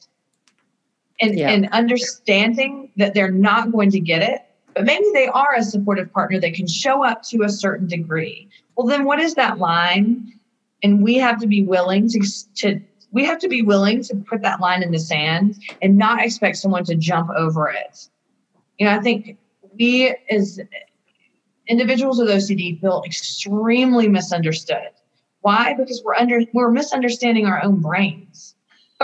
and, 1.25 1.39
yeah. 1.39 1.51
and 1.51 1.69
understanding 1.71 2.91
that 2.97 3.15
they're 3.15 3.31
not 3.31 3.73
going 3.73 3.91
to 3.91 4.01
get 4.01 4.23
it, 4.23 4.43
but 4.75 4.85
maybe 4.85 5.05
they 5.13 5.29
are 5.29 5.55
a 5.55 5.63
supportive 5.63 6.13
partner 6.13 6.41
that 6.41 6.55
can 6.55 6.67
show 6.67 7.05
up 7.05 7.23
to 7.25 7.43
a 7.43 7.49
certain 7.49 7.87
degree. 7.87 8.49
Well, 8.77 8.87
then 8.87 9.05
what 9.05 9.21
is 9.21 9.35
that 9.35 9.59
line? 9.59 10.33
And 10.83 11.03
we 11.03 11.17
have 11.17 11.41
to 11.41 11.47
be 11.47 11.63
willing 11.63 12.09
to, 12.11 12.21
to 12.57 12.81
we 13.13 13.25
have 13.25 13.39
to 13.39 13.49
be 13.49 13.63
willing 13.63 14.03
to 14.03 14.17
put 14.17 14.43
that 14.43 14.61
line 14.61 14.83
in 14.83 14.91
the 14.91 14.99
sand 14.99 15.63
and 15.81 15.97
not 15.97 16.21
expect 16.21 16.57
someone 16.57 16.85
to 16.85 16.97
jump 16.97 17.31
over 17.31 17.69
it. 17.69 18.09
You 18.79 18.87
know, 18.87 18.93
I 18.93 19.01
think 19.01 19.39
we 19.79 20.15
as 20.31 20.61
individuals 21.69 22.19
with 22.19 22.29
OCD 22.29 22.81
feel 22.81 23.03
extremely 23.07 24.09
misunderstood. 24.09 24.91
Why? 25.41 25.75
Because 25.75 26.03
we're 26.05 26.17
under 26.17 26.41
we're 26.53 26.71
misunderstanding 26.71 27.47
our 27.47 27.63
own 27.63 27.81
brains 27.81 28.54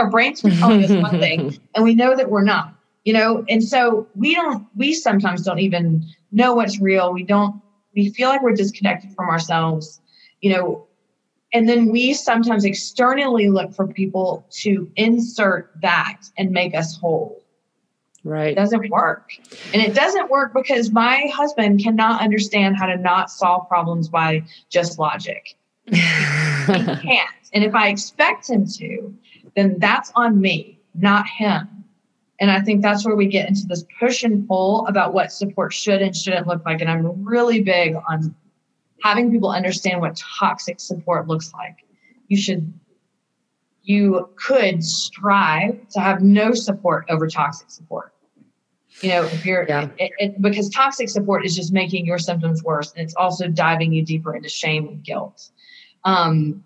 our 0.01 0.11
brains 0.11 0.45
are 0.45 0.51
telling 0.51 0.85
us 0.85 0.91
one 0.91 1.21
thing 1.21 1.59
and 1.75 1.85
we 1.85 1.95
know 1.95 2.17
that 2.17 2.31
we're 2.31 2.45
not 2.45 2.75
you 3.05 3.13
know 3.13 3.45
and 3.49 3.63
so 3.63 4.07
we 4.15 4.35
don't 4.35 4.67
we 4.77 4.93
sometimes 4.93 5.43
don't 5.43 5.61
even 5.61 6.05
know 6.33 6.55
what's 6.55 6.81
real 6.81 7.13
we 7.13 7.23
don't 7.23 7.61
we 7.95 8.11
feel 8.11 8.29
like 8.29 8.43
we're 8.43 8.55
disconnected 8.55 9.13
from 9.15 9.29
ourselves 9.29 10.01
you 10.41 10.53
know 10.53 10.87
and 11.53 11.69
then 11.69 11.91
we 11.91 12.15
sometimes 12.15 12.65
externally 12.65 13.49
look 13.51 13.75
for 13.75 13.87
people 13.87 14.47
to 14.51 14.91
insert 14.97 15.73
that 15.83 16.21
and 16.39 16.51
make 16.51 16.75
us 16.75 16.97
whole. 16.97 17.43
Right. 18.23 18.53
It 18.53 18.55
doesn't 18.55 18.91
work. 18.91 19.33
And 19.73 19.83
it 19.83 19.95
doesn't 19.95 20.31
work 20.31 20.53
because 20.55 20.91
my 20.91 21.31
husband 21.35 21.83
cannot 21.83 22.21
understand 22.21 22.77
how 22.77 22.87
to 22.87 22.97
not 22.97 23.31
solve 23.31 23.67
problems 23.69 24.09
by 24.09 24.45
just 24.69 24.99
logic. 24.99 25.57
he 25.87 25.97
can't. 25.97 27.31
And 27.53 27.65
if 27.65 27.75
I 27.75 27.89
expect 27.89 28.49
him 28.49 28.67
to, 28.67 29.15
then 29.57 29.77
that's 29.79 30.13
on 30.15 30.41
me, 30.41 30.79
not 30.95 31.27
him. 31.27 31.69
And 32.41 32.51
I 32.51 32.61
think 32.61 32.81
that's 32.81 33.05
where 33.05 33.17
we 33.17 33.27
get 33.27 33.49
into 33.49 33.67
this 33.67 33.85
push 33.99 34.25
and 34.25 34.49
pull 34.49 34.87
about 34.87 35.13
what 35.13 35.31
support 35.31 35.75
should 35.75 36.01
and 36.01 36.17
shouldn't 36.17 36.47
look 36.47 36.65
like. 36.65 36.81
And 36.81 36.91
I'm 36.91 37.23
really 37.25 37.61
big 37.61 37.95
on 38.09 38.35
having 39.03 39.31
people 39.31 39.51
understand 39.51 40.01
what 40.01 40.17
toxic 40.17 40.81
support 40.81 41.29
looks 41.29 41.53
like. 41.53 41.85
You 42.29 42.39
should, 42.39 42.73
you 43.83 44.31
could 44.37 44.83
strive 44.83 45.87
to 45.91 46.01
have 46.01 46.23
no 46.23 46.55
support 46.55 47.05
over 47.11 47.29
toxic 47.29 47.71
support. 47.71 48.15
You 49.03 49.11
know, 49.11 49.25
if 49.25 49.45
you're, 49.45 49.67
yeah. 49.69 49.89
it, 49.99 50.13
it, 50.19 50.43
because 50.43 50.71
toxic 50.71 51.11
support 51.11 51.45
is 51.45 51.55
just 51.55 51.73
making 51.73 52.07
your 52.07 52.19
symptoms 52.19 52.63
worse 52.63 52.93
and 52.93 53.05
it's 53.05 53.15
also 53.15 53.49
diving 53.49 53.93
you 53.93 54.03
deeper 54.03 54.35
into 54.35 54.49
shame 54.49 54.89
and 54.89 55.03
guilt. 55.03 55.51
Um, 56.05 56.65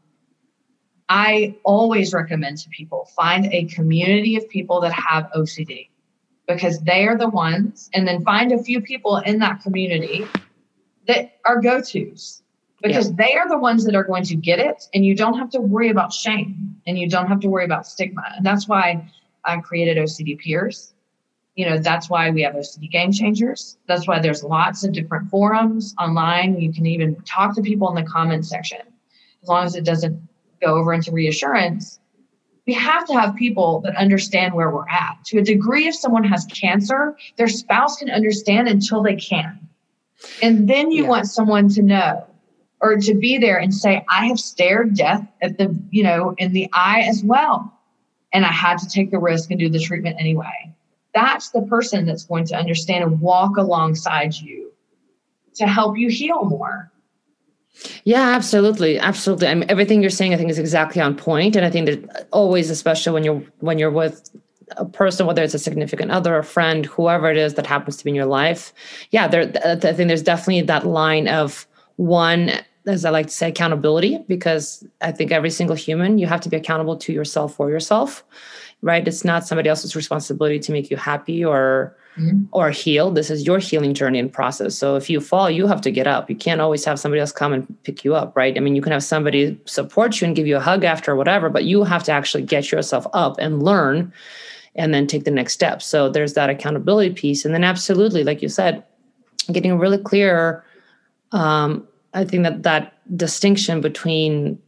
I 1.08 1.56
always 1.64 2.12
recommend 2.12 2.58
to 2.58 2.68
people 2.70 3.10
find 3.16 3.46
a 3.52 3.64
community 3.64 4.36
of 4.36 4.48
people 4.48 4.80
that 4.80 4.92
have 4.92 5.30
OCD 5.36 5.88
because 6.48 6.80
they 6.80 7.06
are 7.06 7.16
the 7.16 7.28
ones, 7.28 7.88
and 7.94 8.06
then 8.06 8.22
find 8.22 8.52
a 8.52 8.62
few 8.62 8.80
people 8.80 9.16
in 9.16 9.38
that 9.38 9.62
community 9.62 10.26
that 11.06 11.38
are 11.44 11.60
go 11.60 11.80
tos 11.80 12.42
because 12.82 13.08
yeah. 13.08 13.14
they 13.16 13.34
are 13.34 13.48
the 13.48 13.56
ones 13.56 13.84
that 13.86 13.94
are 13.94 14.04
going 14.04 14.24
to 14.24 14.36
get 14.36 14.58
it, 14.58 14.88
and 14.92 15.06
you 15.06 15.14
don't 15.14 15.38
have 15.38 15.50
to 15.50 15.60
worry 15.60 15.88
about 15.88 16.12
shame 16.12 16.76
and 16.86 16.98
you 16.98 17.08
don't 17.08 17.28
have 17.28 17.40
to 17.40 17.48
worry 17.48 17.64
about 17.64 17.86
stigma. 17.86 18.22
And 18.36 18.44
that's 18.44 18.68
why 18.68 19.10
I 19.44 19.58
created 19.58 19.96
OCD 19.96 20.38
Peers. 20.38 20.92
You 21.56 21.70
know, 21.70 21.78
that's 21.78 22.10
why 22.10 22.30
we 22.30 22.42
have 22.42 22.54
OCD 22.54 22.90
Game 22.90 23.12
Changers. 23.12 23.78
That's 23.86 24.06
why 24.06 24.18
there's 24.18 24.42
lots 24.42 24.84
of 24.84 24.92
different 24.92 25.30
forums 25.30 25.94
online. 25.98 26.60
You 26.60 26.72
can 26.72 26.84
even 26.84 27.14
talk 27.22 27.54
to 27.54 27.62
people 27.62 27.88
in 27.88 27.94
the 27.94 28.10
comment 28.10 28.44
section 28.44 28.80
as 29.42 29.48
long 29.48 29.64
as 29.64 29.76
it 29.76 29.84
doesn't 29.84 30.20
go 30.64 30.76
over 30.76 30.92
into 30.92 31.12
reassurance, 31.12 32.00
we 32.66 32.72
have 32.72 33.06
to 33.06 33.12
have 33.12 33.36
people 33.36 33.80
that 33.80 33.94
understand 33.96 34.54
where 34.54 34.70
we're 34.70 34.88
at. 34.88 35.18
To 35.26 35.38
a 35.38 35.42
degree, 35.42 35.86
if 35.86 35.94
someone 35.94 36.24
has 36.24 36.46
cancer, 36.46 37.16
their 37.36 37.48
spouse 37.48 37.96
can 37.96 38.10
understand 38.10 38.68
until 38.68 39.02
they 39.02 39.16
can. 39.16 39.58
And 40.42 40.68
then 40.68 40.90
you 40.90 41.02
yeah. 41.02 41.08
want 41.08 41.26
someone 41.26 41.68
to 41.70 41.82
know 41.82 42.26
or 42.80 42.96
to 42.96 43.14
be 43.14 43.38
there 43.38 43.58
and 43.58 43.74
say, 43.74 44.04
I 44.08 44.26
have 44.26 44.38
stared 44.38 44.94
death 44.94 45.26
at 45.42 45.58
the, 45.58 45.78
you 45.90 46.02
know, 46.02 46.34
in 46.38 46.52
the 46.52 46.68
eye 46.72 47.02
as 47.02 47.22
well. 47.22 47.72
And 48.32 48.44
I 48.44 48.52
had 48.52 48.78
to 48.78 48.88
take 48.88 49.10
the 49.10 49.18
risk 49.18 49.50
and 49.50 49.60
do 49.60 49.68
the 49.68 49.78
treatment 49.78 50.16
anyway. 50.18 50.74
That's 51.14 51.50
the 51.50 51.62
person 51.62 52.06
that's 52.06 52.24
going 52.24 52.46
to 52.46 52.56
understand 52.56 53.04
and 53.04 53.20
walk 53.20 53.56
alongside 53.56 54.34
you 54.34 54.72
to 55.54 55.66
help 55.66 55.96
you 55.96 56.08
heal 56.08 56.44
more. 56.44 56.90
Yeah, 58.04 58.30
absolutely, 58.30 58.98
absolutely. 58.98 59.48
I 59.48 59.54
mean, 59.54 59.68
everything 59.68 60.00
you're 60.00 60.10
saying, 60.10 60.32
I 60.32 60.36
think, 60.36 60.50
is 60.50 60.58
exactly 60.58 61.02
on 61.02 61.16
point, 61.16 61.56
and 61.56 61.64
I 61.64 61.70
think 61.70 61.86
that 61.86 62.28
always, 62.30 62.70
especially 62.70 63.12
when 63.12 63.24
you're 63.24 63.42
when 63.60 63.78
you're 63.78 63.90
with 63.90 64.30
a 64.76 64.84
person, 64.84 65.26
whether 65.26 65.42
it's 65.42 65.54
a 65.54 65.58
significant 65.58 66.10
other, 66.10 66.38
a 66.38 66.44
friend, 66.44 66.86
whoever 66.86 67.30
it 67.30 67.36
is 67.36 67.54
that 67.54 67.66
happens 67.66 67.96
to 67.98 68.04
be 68.04 68.10
in 68.10 68.14
your 68.14 68.26
life, 68.26 68.72
yeah, 69.10 69.26
there. 69.28 69.52
I 69.64 69.76
think 69.76 70.08
there's 70.08 70.22
definitely 70.22 70.62
that 70.62 70.86
line 70.86 71.28
of 71.28 71.66
one, 71.96 72.52
as 72.86 73.04
I 73.04 73.10
like 73.10 73.26
to 73.26 73.32
say, 73.32 73.48
accountability, 73.48 74.18
because 74.28 74.86
I 75.00 75.12
think 75.12 75.32
every 75.32 75.50
single 75.50 75.76
human, 75.76 76.18
you 76.18 76.26
have 76.26 76.40
to 76.42 76.48
be 76.48 76.56
accountable 76.56 76.96
to 76.98 77.12
yourself 77.12 77.54
for 77.56 77.70
yourself, 77.70 78.24
right? 78.82 79.06
It's 79.06 79.24
not 79.24 79.46
somebody 79.46 79.68
else's 79.68 79.96
responsibility 79.96 80.58
to 80.60 80.72
make 80.72 80.90
you 80.90 80.96
happy 80.96 81.44
or 81.44 81.96
mm-hmm. 82.18 82.44
or 82.52 82.70
heal. 82.70 83.10
This 83.10 83.30
is 83.30 83.46
your 83.46 83.58
healing 83.58 83.94
journey 83.94 84.18
and 84.18 84.32
process. 84.32 84.76
So 84.76 84.96
if 84.96 85.08
you 85.10 85.20
fall, 85.20 85.50
you 85.50 85.66
have 85.66 85.80
to 85.82 85.90
get 85.90 86.06
up. 86.06 86.28
You 86.28 86.36
can't 86.36 86.60
always 86.60 86.84
have 86.84 86.98
somebody 86.98 87.20
else 87.20 87.32
come 87.32 87.52
and 87.52 87.82
pick 87.82 88.04
you 88.04 88.14
up, 88.14 88.36
right? 88.36 88.56
I 88.56 88.60
mean, 88.60 88.76
you 88.76 88.82
can 88.82 88.92
have 88.92 89.02
somebody 89.02 89.58
support 89.64 90.20
you 90.20 90.26
and 90.26 90.36
give 90.36 90.46
you 90.46 90.56
a 90.56 90.60
hug 90.60 90.84
after 90.84 91.12
or 91.12 91.16
whatever, 91.16 91.48
but 91.50 91.64
you 91.64 91.84
have 91.84 92.04
to 92.04 92.12
actually 92.12 92.42
get 92.44 92.70
yourself 92.70 93.06
up 93.12 93.36
and 93.38 93.62
learn 93.62 94.12
and 94.76 94.92
then 94.92 95.06
take 95.06 95.24
the 95.24 95.30
next 95.30 95.52
step. 95.52 95.82
So 95.82 96.08
there's 96.08 96.34
that 96.34 96.50
accountability 96.50 97.14
piece. 97.14 97.44
And 97.44 97.54
then 97.54 97.64
absolutely, 97.64 98.24
like 98.24 98.42
you 98.42 98.48
said, 98.48 98.82
getting 99.52 99.78
really 99.78 99.98
clear. 99.98 100.64
Um, 101.32 101.86
I 102.12 102.24
think 102.24 102.44
that 102.44 102.62
that 102.62 102.92
distinction 103.16 103.80
between 103.80 104.58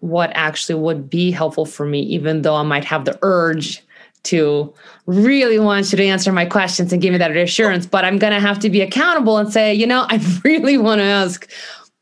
what 0.00 0.30
actually 0.34 0.80
would 0.80 1.08
be 1.10 1.30
helpful 1.30 1.66
for 1.66 1.86
me, 1.86 2.00
even 2.00 2.42
though 2.42 2.54
I 2.54 2.62
might 2.62 2.84
have 2.84 3.04
the 3.04 3.18
urge 3.22 3.82
to 4.26 4.72
really 5.06 5.58
want 5.58 5.92
you 5.92 5.96
to 5.96 6.04
answer 6.04 6.32
my 6.32 6.44
questions 6.44 6.92
and 6.92 7.00
give 7.00 7.12
me 7.12 7.18
that 7.18 7.30
reassurance, 7.30 7.86
but 7.86 8.04
I'm 8.04 8.18
going 8.18 8.32
to 8.32 8.40
have 8.40 8.58
to 8.60 8.70
be 8.70 8.80
accountable 8.80 9.38
and 9.38 9.52
say, 9.52 9.74
you 9.74 9.86
know, 9.86 10.06
I 10.08 10.20
really 10.44 10.78
want 10.78 11.00
to 11.00 11.04
ask, 11.04 11.50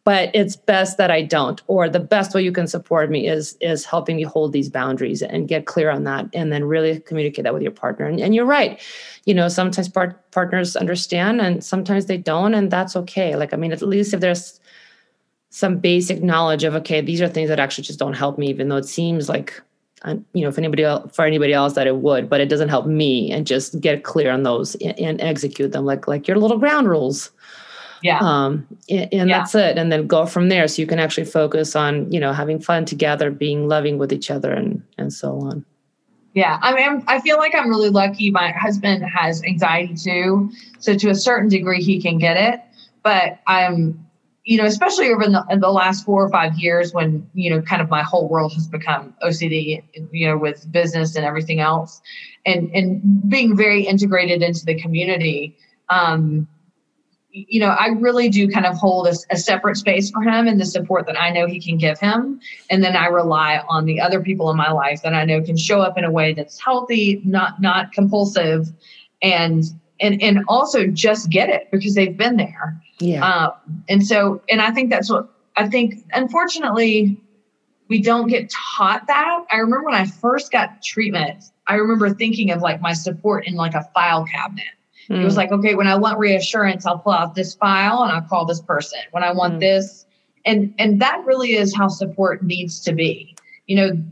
but 0.05 0.31
it's 0.35 0.57
best 0.57 0.99
that 0.99 1.11
I 1.11 1.23
don't. 1.23 1.63
Or 1.67 1.89
the 1.89 2.01
best 2.01 2.35
way 2.35 2.43
you 2.43 2.53
can 2.53 2.67
support 2.67 3.11
me 3.11 3.27
is 3.27 3.57
is 3.61 3.85
helping 3.85 4.19
you 4.19 4.29
hold 4.29 4.53
these 4.53 4.69
boundaries 4.69 5.23
and 5.23 5.49
get 5.49 5.67
clear 5.67 5.91
on 5.91 6.05
that, 6.05 6.27
and 6.35 6.53
then 6.53 6.65
really 6.65 7.01
communicate 7.01 7.45
that 7.45 7.55
with 7.55 7.63
your 7.63 7.73
partner. 7.73 8.07
And, 8.07 8.21
and 8.21 8.35
you're 8.35 8.45
right, 8.45 8.81
you 9.25 9.35
know, 9.35 9.49
sometimes 9.49 9.89
part, 9.89 10.31
partners 10.31 10.77
understand, 10.77 11.41
and 11.41 11.65
sometimes 11.65 12.07
they 12.07 12.19
don't, 12.19 12.55
and 12.55 12.71
that's 12.71 12.97
okay. 12.97 13.37
Like, 13.37 13.55
I 13.55 13.57
mean, 13.57 13.73
at 13.73 13.83
least 13.83 14.13
if 14.15 14.21
there's 14.21 14.61
some 15.51 15.79
basic 15.79 16.23
knowledge 16.23 16.65
of 16.65 16.75
okay, 16.75 17.01
these 17.01 17.23
are 17.23 17.29
things 17.29 17.49
that 17.49 17.61
actually 17.61 17.85
just 17.85 17.99
don't 17.99 18.15
help 18.15 18.39
me, 18.39 18.49
even 18.49 18.69
though 18.69 18.77
it 18.77 18.87
seems 18.87 19.29
like 19.29 19.63
and 20.05 20.25
you 20.33 20.43
know 20.43 20.49
if 20.49 20.59
anybody 20.59 20.85
else 20.85 21.15
for 21.15 21.25
anybody 21.25 21.53
else 21.53 21.75
that 21.75 21.87
it 21.87 21.97
would 21.97 22.29
but 22.29 22.41
it 22.41 22.49
doesn't 22.49 22.69
help 22.69 22.87
me 22.87 23.33
and 23.33 23.47
just 23.47 23.81
get 23.81 24.05
clear 24.05 24.31
on 24.31 24.43
those 24.43 24.75
and, 24.77 24.99
and 24.99 25.21
execute 25.21 25.73
them 25.73 25.85
like 25.85 26.07
like 26.07 26.29
your 26.29 26.39
little 26.39 26.59
ground 26.59 26.89
rules. 26.89 27.31
Yeah. 28.03 28.19
Um 28.21 28.67
and, 28.91 29.13
and 29.13 29.29
yeah. 29.31 29.39
that's 29.39 29.55
it 29.55 29.79
and 29.79 29.91
then 29.91 30.07
go 30.07 30.27
from 30.27 30.49
there. 30.51 30.69
So 30.69 30.83
you 30.83 30.87
can 30.87 30.99
actually 30.99 31.25
focus 31.25 31.75
on 31.75 32.11
you 32.13 32.21
know 32.21 32.33
having 32.33 32.61
fun 32.61 32.85
together 32.85 33.31
being 33.31 33.67
loving 33.67 33.99
with 33.99 34.13
each 34.13 34.31
other 34.31 34.53
and 34.53 34.83
and 34.99 35.13
so 35.13 35.41
on. 35.41 35.65
Yeah 36.35 36.59
i 36.63 36.75
mean 36.75 37.05
i 37.07 37.21
feel 37.21 37.39
like 37.39 37.55
i'm 37.55 37.69
really 37.69 37.91
lucky. 37.91 38.31
My 38.31 38.51
husband 38.51 39.05
has 39.05 39.43
anxiety 39.43 39.95
too 39.95 40.51
so 40.79 40.95
to 40.95 41.11
a 41.11 41.15
certain 41.15 41.49
degree 41.49 41.83
he 41.83 42.01
can 42.01 42.19
get 42.19 42.37
it 42.37 42.61
but 43.03 43.39
i'm 43.47 44.05
you 44.45 44.59
know, 44.59 44.65
especially 44.65 45.09
over 45.09 45.23
in 45.23 45.33
the, 45.33 45.45
in 45.51 45.61
the, 45.61 45.71
last 45.71 46.05
four 46.05 46.23
or 46.23 46.29
five 46.29 46.59
years 46.59 46.93
when, 46.93 47.29
you 47.33 47.49
know, 47.49 47.63
kind 47.63 47.81
of 47.81 47.89
my 47.89 48.03
whole 48.03 48.29
world 48.29 48.53
has 48.53 48.69
become 48.69 49.15
OCD, 49.23 49.83
you 50.13 50.29
know, 50.29 50.37
with 50.37 50.71
business 50.71 51.17
and 51.17 51.25
everything 51.25 51.61
else 51.61 52.03
and, 52.45 52.71
and 52.75 53.29
being 53.29 53.57
very 53.57 53.87
integrated 53.87 54.43
into 54.43 54.65
the 54.67 54.79
community. 54.81 55.57
Um, 55.89 56.47
you 57.31 57.59
know, 57.59 57.71
I 57.71 57.89
really 57.89 58.29
do 58.29 58.47
kind 58.49 58.67
of 58.67 58.77
hold 58.77 59.09
a, 59.09 59.15
a, 59.31 59.37
separate 59.37 59.77
space 59.77 60.11
for 60.11 60.23
him 60.23 60.47
and 60.47 60.61
the 60.61 60.67
support 60.67 61.07
that 61.07 61.21
I 61.21 61.31
know 61.31 61.47
he 61.47 61.61
can 61.61 61.79
give 61.79 61.99
him. 61.99 62.39
And 62.71 62.85
then 62.85 62.95
I 62.97 63.07
rely 63.07 63.61
on 63.69 63.87
the 63.87 64.01
other 64.01 64.21
people 64.21 64.51
in 64.51 64.57
my 64.57 64.71
life 64.71 65.03
that 65.03 65.15
I 65.15 65.25
know 65.25 65.43
can 65.43 65.57
show 65.57 65.81
up 65.81 65.99
in 65.99 66.05
a 66.05 66.13
way 66.13 66.33
that's 66.33 66.61
healthy, 66.61 67.21
not, 67.25 67.61
not 67.61 67.93
compulsive 67.93 68.69
and, 69.21 69.65
and, 70.01 70.21
and 70.23 70.45
also 70.49 70.87
just 70.87 71.31
get 71.31 71.49
it 71.49 71.71
because 71.71 71.95
they've 71.95 72.17
been 72.17 72.37
there 72.37 72.81
yeah. 72.99 73.27
Um, 73.27 73.85
and 73.89 74.07
so, 74.07 74.43
and 74.49 74.61
I 74.61 74.71
think 74.71 74.91
that's 74.91 75.11
what 75.11 75.29
I 75.57 75.69
think, 75.69 76.05
unfortunately, 76.13 77.21
we 77.89 78.01
don't 78.01 78.29
get 78.29 78.51
taught 78.51 79.07
that. 79.07 79.45
I 79.53 79.57
remember 79.57 79.87
when 79.87 79.95
I 79.95 80.07
first 80.07 80.51
got 80.51 80.83
treatment, 80.83 81.45
I 81.67 81.75
remember 81.75 82.13
thinking 82.15 82.51
of 82.51 82.63
like 82.63 82.81
my 82.81 82.93
support 82.93 83.47
in 83.47 83.55
like 83.55 83.75
a 83.75 83.85
file 83.95 84.25
cabinet. 84.25 84.65
Mm. 85.09 85.21
It 85.21 85.25
was 85.25 85.35
hmm. 85.35 85.39
like, 85.39 85.53
okay, 85.53 85.75
when 85.75 85.87
I 85.87 85.97
want 85.97 86.19
reassurance, 86.19 86.87
I'll 86.87 86.99
pull 86.99 87.13
out 87.13 87.35
this 87.35 87.55
file 87.55 88.03
and 88.05 88.13
I'll 88.13 88.23
call 88.23 88.47
this 88.47 88.63
person. 88.63 89.01
When 89.11 89.23
I 89.23 89.33
want 89.33 89.55
mm. 89.55 89.61
this, 89.61 90.07
and 90.47 90.75
and 90.79 91.01
that 91.03 91.23
really 91.27 91.57
is 91.57 91.75
how 91.75 91.89
support 91.89 92.43
needs 92.43 92.81
to 92.81 92.93
be. 92.93 93.37
You 93.67 93.77
know, 93.77 94.03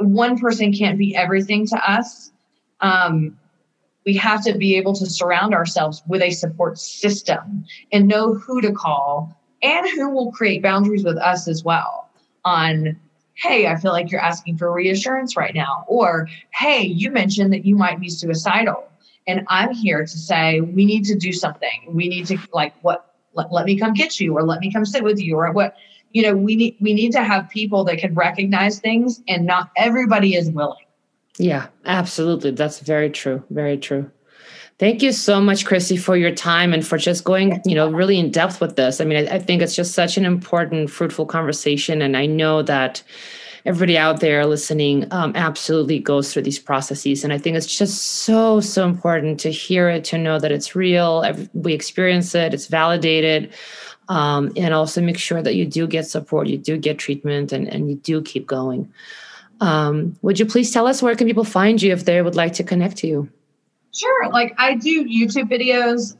one 0.00 0.38
person 0.38 0.72
can't 0.72 0.98
be 0.98 1.14
everything 1.14 1.66
to 1.68 1.90
us. 1.90 2.32
Um, 2.80 3.38
we 4.10 4.16
have 4.16 4.42
to 4.42 4.58
be 4.58 4.74
able 4.74 4.92
to 4.92 5.06
surround 5.06 5.54
ourselves 5.54 6.02
with 6.08 6.20
a 6.20 6.32
support 6.32 6.76
system 6.76 7.64
and 7.92 8.08
know 8.08 8.34
who 8.34 8.60
to 8.60 8.72
call 8.72 9.40
and 9.62 9.88
who 9.90 10.10
will 10.10 10.32
create 10.32 10.60
boundaries 10.64 11.04
with 11.04 11.16
us 11.18 11.46
as 11.46 11.62
well 11.62 12.10
on 12.44 12.98
hey 13.34 13.68
i 13.68 13.76
feel 13.76 13.92
like 13.92 14.10
you're 14.10 14.20
asking 14.20 14.58
for 14.58 14.72
reassurance 14.72 15.36
right 15.36 15.54
now 15.54 15.84
or 15.86 16.28
hey 16.52 16.82
you 16.82 17.12
mentioned 17.12 17.52
that 17.52 17.64
you 17.64 17.76
might 17.76 18.00
be 18.00 18.08
suicidal 18.08 18.90
and 19.28 19.46
i'm 19.46 19.72
here 19.72 20.00
to 20.00 20.18
say 20.18 20.60
we 20.60 20.84
need 20.84 21.04
to 21.04 21.14
do 21.14 21.32
something. 21.32 21.78
We 21.86 22.08
need 22.08 22.26
to 22.26 22.38
like 22.52 22.74
what 22.82 23.14
let, 23.34 23.52
let 23.52 23.64
me 23.64 23.78
come 23.78 23.94
get 23.94 24.18
you 24.18 24.36
or 24.36 24.42
let 24.42 24.58
me 24.58 24.72
come 24.72 24.84
sit 24.84 25.04
with 25.04 25.20
you 25.20 25.36
or 25.36 25.52
what 25.52 25.76
you 26.10 26.22
know 26.22 26.34
we 26.34 26.56
need 26.56 26.76
we 26.80 26.94
need 26.94 27.12
to 27.12 27.22
have 27.22 27.48
people 27.48 27.84
that 27.84 27.98
can 27.98 28.12
recognize 28.16 28.80
things 28.80 29.22
and 29.28 29.46
not 29.46 29.70
everybody 29.76 30.34
is 30.34 30.50
willing 30.50 30.89
yeah, 31.38 31.68
absolutely. 31.84 32.50
That's 32.50 32.80
very 32.80 33.10
true. 33.10 33.42
Very 33.50 33.78
true. 33.78 34.10
Thank 34.78 35.02
you 35.02 35.12
so 35.12 35.40
much, 35.42 35.66
Chrissie, 35.66 35.98
for 35.98 36.16
your 36.16 36.34
time 36.34 36.72
and 36.72 36.86
for 36.86 36.96
just 36.96 37.24
going, 37.24 37.60
you 37.66 37.74
know, 37.74 37.90
really 37.90 38.18
in 38.18 38.30
depth 38.30 38.62
with 38.62 38.76
this. 38.76 38.98
I 38.98 39.04
mean, 39.04 39.28
I, 39.28 39.34
I 39.34 39.38
think 39.38 39.60
it's 39.60 39.76
just 39.76 39.92
such 39.92 40.16
an 40.16 40.24
important, 40.24 40.88
fruitful 40.90 41.26
conversation. 41.26 42.00
And 42.00 42.16
I 42.16 42.24
know 42.24 42.62
that 42.62 43.02
everybody 43.66 43.98
out 43.98 44.20
there 44.20 44.46
listening 44.46 45.06
um, 45.10 45.32
absolutely 45.36 45.98
goes 45.98 46.32
through 46.32 46.44
these 46.44 46.58
processes. 46.58 47.24
And 47.24 47.32
I 47.32 47.36
think 47.36 47.58
it's 47.58 47.76
just 47.76 48.02
so, 48.24 48.60
so 48.60 48.86
important 48.86 49.38
to 49.40 49.50
hear 49.50 49.90
it, 49.90 50.02
to 50.04 50.18
know 50.18 50.38
that 50.38 50.50
it's 50.50 50.74
real. 50.74 51.30
We 51.52 51.74
experience 51.74 52.34
it, 52.34 52.54
it's 52.54 52.66
validated. 52.66 53.52
Um, 54.08 54.50
and 54.56 54.74
also 54.74 55.00
make 55.00 55.18
sure 55.18 55.40
that 55.42 55.54
you 55.54 55.66
do 55.66 55.86
get 55.86 56.04
support, 56.04 56.48
you 56.48 56.58
do 56.58 56.76
get 56.76 56.98
treatment, 56.98 57.52
and, 57.52 57.68
and 57.68 57.88
you 57.88 57.94
do 57.94 58.22
keep 58.22 58.46
going. 58.46 58.92
Um, 59.60 60.16
would 60.22 60.38
you 60.38 60.46
please 60.46 60.72
tell 60.72 60.86
us 60.86 61.02
where 61.02 61.14
can 61.14 61.26
people 61.26 61.44
find 61.44 61.80
you 61.80 61.92
if 61.92 62.04
they 62.04 62.20
would 62.22 62.34
like 62.34 62.54
to 62.54 62.64
connect 62.64 62.96
to 62.98 63.06
you? 63.06 63.28
Sure. 63.92 64.30
Like 64.30 64.54
I 64.58 64.76
do 64.76 65.04
YouTube 65.04 65.50
videos, 65.50 66.16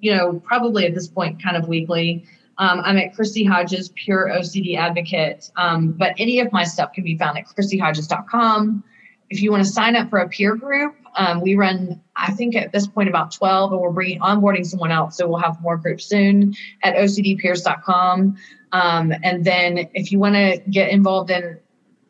you 0.00 0.14
know, 0.14 0.40
probably 0.40 0.86
at 0.86 0.94
this 0.94 1.08
point, 1.08 1.42
kind 1.42 1.56
of 1.56 1.68
weekly. 1.68 2.24
Um, 2.58 2.80
I'm 2.84 2.98
at 2.98 3.14
Chrissie 3.14 3.44
Hodges, 3.44 3.90
pure 3.94 4.28
OCD 4.28 4.76
advocate. 4.76 5.50
Um, 5.56 5.92
but 5.92 6.14
any 6.18 6.40
of 6.40 6.52
my 6.52 6.64
stuff 6.64 6.92
can 6.92 7.04
be 7.04 7.16
found 7.16 7.38
at 7.38 7.46
chrissiehodges.com. 7.46 8.84
If 9.30 9.42
you 9.42 9.50
want 9.50 9.64
to 9.64 9.70
sign 9.70 9.94
up 9.94 10.10
for 10.10 10.18
a 10.18 10.28
peer 10.28 10.56
group, 10.56 10.96
um, 11.16 11.40
we 11.40 11.54
run, 11.54 12.00
I 12.16 12.32
think 12.32 12.56
at 12.56 12.72
this 12.72 12.86
point 12.86 13.08
about 13.08 13.32
12, 13.32 13.72
and 13.72 13.80
we're 13.80 13.90
bringing 13.90 14.20
onboarding 14.20 14.66
someone 14.66 14.90
else. 14.90 15.16
So 15.16 15.28
we'll 15.28 15.40
have 15.40 15.60
more 15.60 15.76
groups 15.76 16.06
soon 16.06 16.54
at 16.82 16.94
ocdpeers.com. 16.94 18.36
Um, 18.72 19.14
and 19.22 19.44
then 19.44 19.88
if 19.94 20.10
you 20.12 20.18
want 20.18 20.34
to 20.34 20.62
get 20.70 20.90
involved 20.90 21.30
in 21.30 21.58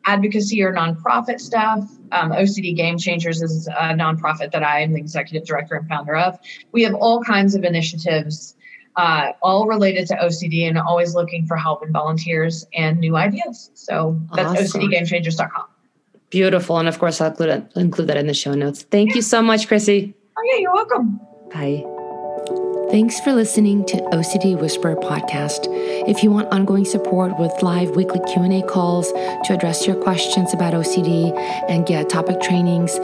advocacy 0.09 0.63
or 0.63 0.73
nonprofit 0.73 1.39
stuff. 1.39 1.87
Um, 2.11 2.31
OCD 2.31 2.75
Game 2.75 2.97
Changers 2.97 3.41
is 3.41 3.67
a 3.67 3.93
nonprofit 3.93 4.51
that 4.51 4.63
I 4.63 4.81
am 4.81 4.93
the 4.93 4.99
executive 4.99 5.47
director 5.47 5.75
and 5.75 5.87
founder 5.87 6.15
of. 6.15 6.39
We 6.71 6.83
have 6.83 6.95
all 6.95 7.23
kinds 7.23 7.53
of 7.55 7.63
initiatives, 7.63 8.55
uh, 8.95 9.33
all 9.41 9.67
related 9.67 10.07
to 10.07 10.15
OCD, 10.15 10.67
and 10.67 10.77
always 10.77 11.13
looking 11.13 11.45
for 11.45 11.55
help 11.55 11.83
and 11.83 11.93
volunteers 11.93 12.65
and 12.73 12.99
new 12.99 13.15
ideas. 13.15 13.69
So 13.75 14.19
that's 14.33 14.61
awesome. 14.61 14.81
OCDGameChangers.com. 14.81 15.65
Beautiful, 16.31 16.77
and 16.77 16.87
of 16.87 16.99
course, 16.99 17.21
I'll 17.21 17.29
include, 17.29 17.69
include 17.75 18.07
that 18.09 18.17
in 18.17 18.27
the 18.27 18.33
show 18.33 18.53
notes. 18.53 18.83
Thank 18.83 19.09
yeah. 19.09 19.15
you 19.17 19.21
so 19.21 19.41
much, 19.41 19.67
Chrissie. 19.67 20.13
Oh 20.37 20.41
yeah, 20.51 20.59
you're 20.59 20.73
welcome. 20.73 21.19
Bye. 21.51 21.98
Thanks 22.91 23.19
for 23.19 23.33
listening 23.33 23.85
to 23.85 23.97
OCD 24.13 24.59
Whisperer 24.59 24.95
podcast. 24.95 25.67
If 26.09 26.23
you 26.23 26.31
want 26.31 26.51
ongoing 26.51 26.85
support 26.85 27.37
with 27.37 27.51
live 27.61 27.95
weekly 27.95 28.19
Q&A 28.33 28.63
calls 28.63 29.11
to 29.11 29.53
address 29.53 29.85
your 29.85 29.95
questions 29.95 30.55
about 30.55 30.73
OCD 30.73 31.31
and 31.69 31.85
get 31.85 32.09
topic 32.09 32.41
trainings, 32.41 32.97